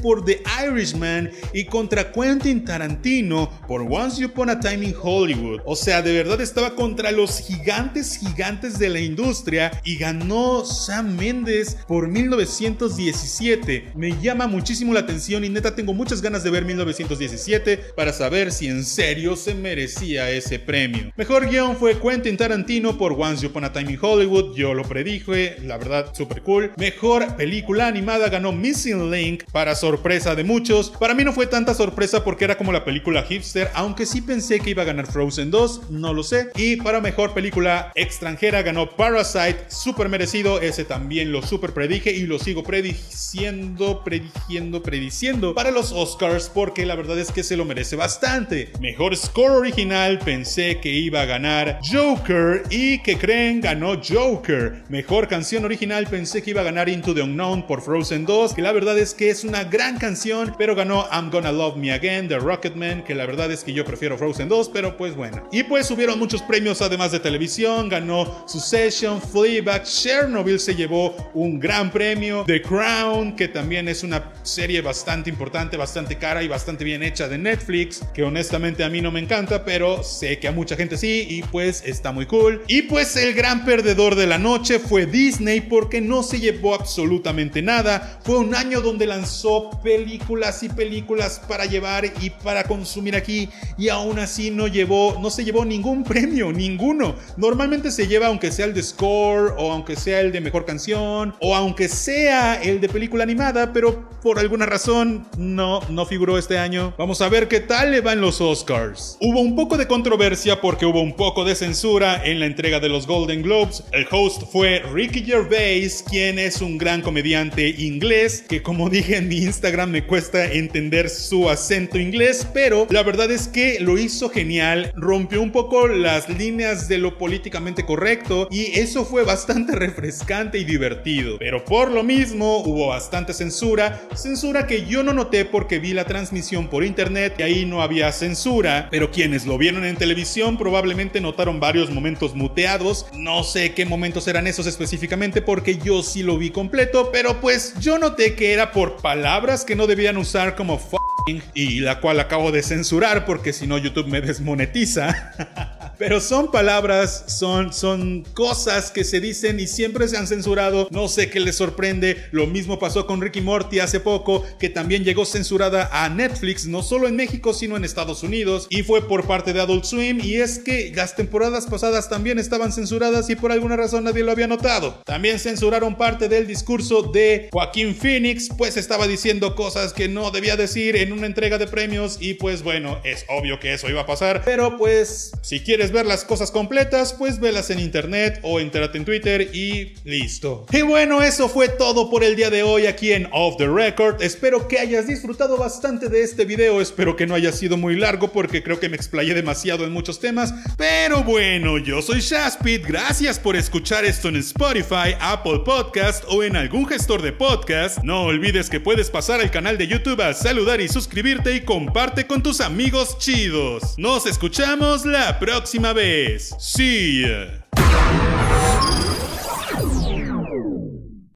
por 0.00 0.24
The 0.24 0.42
Irishman 0.66 1.30
y 1.52 1.64
contra 1.64 2.10
Quentin 2.10 2.64
Tarantino 2.64 3.50
por 3.68 3.82
Once 3.82 4.24
Upon 4.24 4.50
a 4.50 4.58
Time 4.58 4.86
in 4.86 4.94
Hollywood. 5.00 5.60
O 5.64 5.76
sea, 5.76 6.02
de 6.02 6.12
verdad 6.12 6.40
estaba 6.40 6.74
contra 6.74 7.12
los 7.12 7.40
gigantes 7.40 8.16
gigantes 8.16 8.78
de 8.78 8.88
la 8.88 9.00
industria 9.00 9.70
y 9.84 9.96
ganó 9.96 10.64
Sam 10.64 11.16
Mendes 11.16 11.76
por 11.86 12.08
1917. 12.08 13.92
Me 13.94 14.20
llama 14.20 14.46
muchísimo 14.46 14.94
la 14.94 15.00
atención 15.00 15.44
y 15.44 15.48
neta 15.48 15.74
tengo 15.74 15.92
muchas 15.92 16.22
ganas 16.22 16.42
de 16.42 16.50
ver 16.50 16.64
1917 16.64 17.76
para 17.96 18.12
saber 18.12 18.50
si 18.52 18.68
en 18.68 18.84
serio 18.84 19.36
se 19.36 19.54
merecía 19.54 20.30
ese 20.30 20.58
premio. 20.58 21.12
Mejor 21.16 21.48
guion 21.48 21.76
fue 21.76 21.98
Quentin 22.00 22.36
Tarantino 22.36 22.96
por 22.96 23.12
Once 23.12 23.46
Upon 23.46 23.64
a 23.64 23.72
Time 23.72 23.92
in 23.92 23.98
Hollywood, 24.00 24.56
yo 24.56 24.74
lo 24.74 24.84
predije, 24.84 25.56
la 25.62 25.76
verdad 25.76 26.14
super 26.14 26.42
cool. 26.42 26.72
Mejor 26.76 27.36
película 27.36 27.86
animada 27.86 28.28
ganó 28.28 28.52
Missing 28.52 29.10
Link 29.10 29.23
para 29.52 29.74
sorpresa 29.74 30.34
de 30.34 30.44
muchos. 30.44 30.90
Para 30.90 31.14
mí 31.14 31.24
no 31.24 31.32
fue 31.32 31.46
tanta 31.46 31.74
sorpresa 31.74 32.24
porque 32.24 32.44
era 32.44 32.56
como 32.56 32.72
la 32.72 32.84
película 32.84 33.22
hipster, 33.22 33.70
aunque 33.74 34.06
sí 34.06 34.20
pensé 34.20 34.60
que 34.60 34.70
iba 34.70 34.82
a 34.82 34.86
ganar 34.86 35.06
Frozen 35.06 35.50
2, 35.50 35.90
no 35.90 36.12
lo 36.12 36.22
sé. 36.22 36.50
Y 36.56 36.76
para 36.76 37.00
mejor 37.00 37.34
película 37.34 37.92
extranjera 37.94 38.62
ganó 38.62 38.90
Parasite, 38.90 39.66
super 39.68 40.08
merecido, 40.08 40.60
ese 40.60 40.84
también 40.84 41.32
lo 41.32 41.42
super 41.42 41.72
predije 41.72 42.12
y 42.12 42.26
lo 42.26 42.38
sigo 42.38 42.62
prediciendo, 42.62 44.02
predigiendo, 44.04 44.82
prediciendo 44.82 45.54
para 45.54 45.70
los 45.70 45.92
Oscars 45.92 46.50
porque 46.52 46.86
la 46.86 46.96
verdad 46.96 47.18
es 47.18 47.32
que 47.32 47.42
se 47.42 47.56
lo 47.56 47.64
merece 47.64 47.96
bastante. 47.96 48.70
Mejor 48.80 49.16
score 49.16 49.52
original 49.52 50.18
pensé 50.18 50.80
que 50.80 50.90
iba 50.90 51.22
a 51.22 51.24
ganar 51.24 51.80
Joker 51.90 52.62
y 52.70 53.02
que 53.02 53.16
creen 53.16 53.60
ganó 53.60 54.00
Joker. 54.02 54.82
Mejor 54.88 55.28
canción 55.28 55.64
original 55.64 56.06
pensé 56.06 56.42
que 56.42 56.50
iba 56.50 56.60
a 56.60 56.64
ganar 56.64 56.88
Into 56.88 57.14
the 57.14 57.22
Unknown 57.22 57.66
por 57.66 57.82
Frozen 57.82 58.26
2, 58.26 58.54
que 58.54 58.62
la 58.62 58.72
verdad 58.72 58.98
es 58.98 59.13
que 59.14 59.30
es 59.30 59.44
una 59.44 59.64
gran 59.64 59.98
canción, 59.98 60.54
pero 60.58 60.74
ganó 60.74 61.06
I'm 61.12 61.30
Gonna 61.30 61.52
Love 61.52 61.76
Me 61.76 61.92
Again 61.92 62.28
de 62.28 62.38
Rocketman, 62.38 63.04
que 63.04 63.14
la 63.14 63.26
verdad 63.26 63.50
es 63.50 63.64
que 63.64 63.72
yo 63.72 63.84
prefiero 63.84 64.18
Frozen 64.18 64.48
2, 64.48 64.70
pero 64.70 64.96
pues 64.96 65.14
bueno. 65.16 65.48
Y 65.52 65.62
pues 65.62 65.86
subieron 65.86 66.18
muchos 66.18 66.42
premios 66.42 66.82
además 66.82 67.12
de 67.12 67.20
televisión, 67.20 67.88
ganó 67.88 68.44
Succession, 68.46 69.20
Fleabag, 69.22 69.84
Chernobyl 69.84 70.60
se 70.60 70.74
llevó 70.74 71.14
un 71.34 71.58
gran 71.58 71.90
premio, 71.90 72.44
The 72.46 72.62
Crown, 72.62 73.36
que 73.36 73.48
también 73.48 73.88
es 73.88 74.02
una 74.02 74.32
serie 74.42 74.80
bastante 74.80 75.30
importante, 75.30 75.76
bastante 75.76 76.16
cara 76.16 76.42
y 76.42 76.48
bastante 76.48 76.84
bien 76.84 77.02
hecha 77.02 77.28
de 77.28 77.38
Netflix, 77.38 78.00
que 78.12 78.22
honestamente 78.22 78.84
a 78.84 78.88
mí 78.88 79.00
no 79.00 79.10
me 79.10 79.20
encanta, 79.20 79.64
pero 79.64 80.02
sé 80.02 80.38
que 80.38 80.48
a 80.48 80.52
mucha 80.52 80.76
gente 80.76 80.96
sí 80.96 81.26
y 81.28 81.42
pues 81.42 81.82
está 81.86 82.12
muy 82.12 82.26
cool. 82.26 82.62
Y 82.66 82.82
pues 82.82 83.16
el 83.16 83.34
gran 83.34 83.64
perdedor 83.64 84.14
de 84.14 84.26
la 84.26 84.38
noche 84.38 84.78
fue 84.78 85.06
Disney 85.06 85.60
porque 85.60 86.00
no 86.00 86.22
se 86.22 86.40
llevó 86.40 86.74
absolutamente 86.74 87.62
nada. 87.62 88.18
Fue 88.24 88.38
un 88.38 88.54
año 88.54 88.80
donde 88.80 89.03
lanzó 89.06 89.70
películas 89.82 90.62
y 90.62 90.68
películas 90.68 91.40
para 91.48 91.66
llevar 91.66 92.04
y 92.20 92.30
para 92.30 92.64
consumir 92.64 93.16
aquí 93.16 93.48
y 93.76 93.88
aún 93.88 94.18
así 94.18 94.50
no 94.50 94.66
llevó, 94.66 95.18
no 95.20 95.30
se 95.30 95.44
llevó 95.44 95.64
ningún 95.64 96.04
premio, 96.04 96.52
ninguno. 96.52 97.16
Normalmente 97.36 97.90
se 97.90 98.06
lleva 98.06 98.26
aunque 98.26 98.52
sea 98.52 98.66
el 98.66 98.74
de 98.74 98.82
score 98.82 99.54
o 99.58 99.72
aunque 99.72 99.96
sea 99.96 100.20
el 100.20 100.32
de 100.32 100.40
mejor 100.40 100.64
canción 100.64 101.34
o 101.40 101.54
aunque 101.54 101.88
sea 101.88 102.62
el 102.62 102.80
de 102.80 102.88
película 102.88 103.24
animada, 103.24 103.72
pero 103.72 104.08
por 104.24 104.38
alguna 104.38 104.64
razón 104.64 105.28
no, 105.36 105.80
no 105.90 106.06
figuró 106.06 106.38
este 106.38 106.56
año. 106.56 106.94
Vamos 106.96 107.20
a 107.20 107.28
ver 107.28 107.46
qué 107.46 107.60
tal 107.60 107.90
le 107.90 108.00
van 108.00 108.22
los 108.22 108.40
Oscars. 108.40 109.18
Hubo 109.20 109.40
un 109.40 109.54
poco 109.54 109.76
de 109.76 109.86
controversia 109.86 110.62
porque 110.62 110.86
hubo 110.86 111.02
un 111.02 111.14
poco 111.14 111.44
de 111.44 111.54
censura 111.54 112.24
en 112.24 112.40
la 112.40 112.46
entrega 112.46 112.80
de 112.80 112.88
los 112.88 113.06
Golden 113.06 113.42
Globes. 113.42 113.84
El 113.92 114.06
host 114.10 114.44
fue 114.50 114.82
Ricky 114.94 115.22
Gervais, 115.24 116.02
quien 116.08 116.38
es 116.38 116.62
un 116.62 116.78
gran 116.78 117.02
comediante 117.02 117.68
inglés, 117.68 118.42
que 118.48 118.62
como 118.62 118.88
dije 118.88 119.18
en 119.18 119.28
mi 119.28 119.36
Instagram 119.36 119.90
me 119.90 120.06
cuesta 120.06 120.50
entender 120.50 121.10
su 121.10 121.50
acento 121.50 121.98
inglés, 121.98 122.48
pero 122.54 122.86
la 122.88 123.02
verdad 123.02 123.30
es 123.30 123.46
que 123.46 123.78
lo 123.78 123.98
hizo 123.98 124.30
genial, 124.30 124.90
rompió 124.96 125.42
un 125.42 125.52
poco 125.52 125.86
las 125.86 126.30
líneas 126.30 126.88
de 126.88 126.96
lo 126.96 127.18
políticamente 127.18 127.84
correcto 127.84 128.48
y 128.50 128.78
eso 128.78 129.04
fue 129.04 129.22
bastante 129.22 129.76
refrescante 129.76 130.56
y 130.56 130.64
divertido. 130.64 131.36
Pero 131.38 131.62
por 131.62 131.90
lo 131.90 132.02
mismo 132.02 132.62
hubo 132.62 132.86
bastante 132.86 133.34
censura, 133.34 134.00
censura 134.16 134.66
que 134.66 134.86
yo 134.86 135.02
no 135.02 135.12
noté 135.12 135.44
porque 135.44 135.78
vi 135.78 135.92
la 135.92 136.04
transmisión 136.04 136.68
por 136.68 136.84
internet 136.84 137.34
y 137.38 137.42
ahí 137.42 137.64
no 137.66 137.82
había 137.82 138.10
censura, 138.12 138.88
pero 138.90 139.10
quienes 139.10 139.46
lo 139.46 139.58
vieron 139.58 139.84
en 139.84 139.96
televisión 139.96 140.56
probablemente 140.56 141.20
notaron 141.20 141.60
varios 141.60 141.90
momentos 141.90 142.34
muteados, 142.34 143.06
no 143.14 143.42
sé 143.44 143.74
qué 143.74 143.84
momentos 143.84 144.26
eran 144.28 144.46
esos 144.46 144.66
específicamente 144.66 145.42
porque 145.42 145.78
yo 145.78 146.02
sí 146.02 146.22
lo 146.22 146.38
vi 146.38 146.50
completo, 146.50 147.10
pero 147.12 147.40
pues 147.40 147.74
yo 147.80 147.98
noté 147.98 148.34
que 148.34 148.52
era 148.52 148.72
por 148.72 148.96
palabras 148.96 149.64
que 149.64 149.76
no 149.76 149.86
debían 149.86 150.16
usar 150.16 150.54
como 150.54 150.76
f***ing 150.76 151.40
y 151.54 151.80
la 151.80 152.00
cual 152.00 152.20
acabo 152.20 152.52
de 152.52 152.62
censurar 152.62 153.24
porque 153.24 153.52
si 153.52 153.66
no 153.66 153.78
YouTube 153.78 154.08
me 154.08 154.20
desmonetiza. 154.20 155.32
Pero 156.04 156.20
son 156.20 156.50
palabras, 156.50 157.24
son, 157.28 157.72
son 157.72 158.24
cosas 158.34 158.90
que 158.90 159.04
se 159.04 159.20
dicen 159.20 159.58
y 159.58 159.66
siempre 159.66 160.06
se 160.06 160.18
han 160.18 160.26
censurado. 160.26 160.86
No 160.90 161.08
sé 161.08 161.30
qué 161.30 161.40
les 161.40 161.56
sorprende. 161.56 162.26
Lo 162.30 162.46
mismo 162.46 162.78
pasó 162.78 163.06
con 163.06 163.22
Ricky 163.22 163.40
Morty 163.40 163.80
hace 163.80 164.00
poco, 164.00 164.44
que 164.58 164.68
también 164.68 165.02
llegó 165.02 165.24
censurada 165.24 165.88
a 165.90 166.10
Netflix, 166.10 166.66
no 166.66 166.82
solo 166.82 167.08
en 167.08 167.16
México, 167.16 167.54
sino 167.54 167.78
en 167.78 167.84
Estados 167.86 168.22
Unidos. 168.22 168.66
Y 168.68 168.82
fue 168.82 169.08
por 169.08 169.26
parte 169.26 169.54
de 169.54 169.62
Adult 169.62 169.84
Swim. 169.84 170.20
Y 170.22 170.34
es 170.34 170.58
que 170.58 170.92
las 170.94 171.16
temporadas 171.16 171.64
pasadas 171.64 172.10
también 172.10 172.38
estaban 172.38 172.70
censuradas 172.70 173.30
y 173.30 173.36
por 173.36 173.50
alguna 173.50 173.76
razón 173.76 174.04
nadie 174.04 174.24
lo 174.24 174.32
había 174.32 174.46
notado. 174.46 175.00
También 175.06 175.38
censuraron 175.38 175.96
parte 175.96 176.28
del 176.28 176.46
discurso 176.46 177.00
de 177.00 177.48
Joaquín 177.50 177.96
Phoenix, 177.96 178.50
pues 178.58 178.76
estaba 178.76 179.06
diciendo 179.06 179.54
cosas 179.54 179.94
que 179.94 180.08
no 180.08 180.30
debía 180.30 180.58
decir 180.58 180.96
en 180.96 181.14
una 181.14 181.24
entrega 181.24 181.56
de 181.56 181.66
premios. 181.66 182.18
Y 182.20 182.34
pues 182.34 182.62
bueno, 182.62 183.00
es 183.04 183.24
obvio 183.30 183.58
que 183.58 183.72
eso 183.72 183.88
iba 183.88 184.02
a 184.02 184.06
pasar. 184.06 184.42
Pero 184.44 184.76
pues, 184.76 185.32
si 185.40 185.60
quieres 185.60 185.93
ver 185.94 186.04
las 186.06 186.24
cosas 186.24 186.50
completas, 186.50 187.14
pues 187.14 187.40
velas 187.40 187.70
en 187.70 187.78
internet 187.78 188.40
o 188.42 188.58
entérate 188.58 188.98
en 188.98 189.04
Twitter 189.04 189.50
y 189.54 189.94
listo. 190.04 190.66
Y 190.72 190.82
bueno, 190.82 191.22
eso 191.22 191.48
fue 191.48 191.68
todo 191.68 192.10
por 192.10 192.24
el 192.24 192.34
día 192.34 192.50
de 192.50 192.64
hoy 192.64 192.86
aquí 192.86 193.12
en 193.12 193.28
Off 193.32 193.56
the 193.56 193.68
Record. 193.68 194.20
Espero 194.20 194.66
que 194.66 194.80
hayas 194.80 195.06
disfrutado 195.06 195.56
bastante 195.56 196.08
de 196.08 196.22
este 196.22 196.44
video. 196.44 196.80
Espero 196.80 197.14
que 197.14 197.26
no 197.26 197.34
haya 197.34 197.52
sido 197.52 197.76
muy 197.76 197.96
largo 197.96 198.32
porque 198.32 198.62
creo 198.62 198.80
que 198.80 198.88
me 198.88 198.96
explayé 198.96 199.34
demasiado 199.34 199.84
en 199.84 199.92
muchos 199.92 200.18
temas. 200.18 200.52
Pero 200.76 201.22
bueno, 201.22 201.78
yo 201.78 202.02
soy 202.02 202.20
Shaspit. 202.20 202.84
Gracias 202.84 203.38
por 203.38 203.54
escuchar 203.54 204.04
esto 204.04 204.28
en 204.28 204.36
Spotify, 204.36 205.14
Apple 205.20 205.60
Podcast 205.64 206.24
o 206.28 206.42
en 206.42 206.56
algún 206.56 206.86
gestor 206.86 207.22
de 207.22 207.32
podcast. 207.32 207.98
No 208.02 208.24
olvides 208.24 208.68
que 208.68 208.80
puedes 208.80 209.10
pasar 209.10 209.40
al 209.40 209.52
canal 209.52 209.78
de 209.78 209.86
YouTube 209.86 210.20
a 210.20 210.34
saludar 210.34 210.80
y 210.80 210.88
suscribirte 210.88 211.54
y 211.54 211.60
comparte 211.60 212.26
con 212.26 212.42
tus 212.42 212.60
amigos 212.60 213.16
chidos. 213.18 213.94
Nos 213.96 214.26
escuchamos 214.26 215.06
la 215.06 215.38
próxima 215.38 215.73
próxima 215.74 215.92
vez. 215.92 216.54
See 216.60 217.22
ya. 217.22 217.64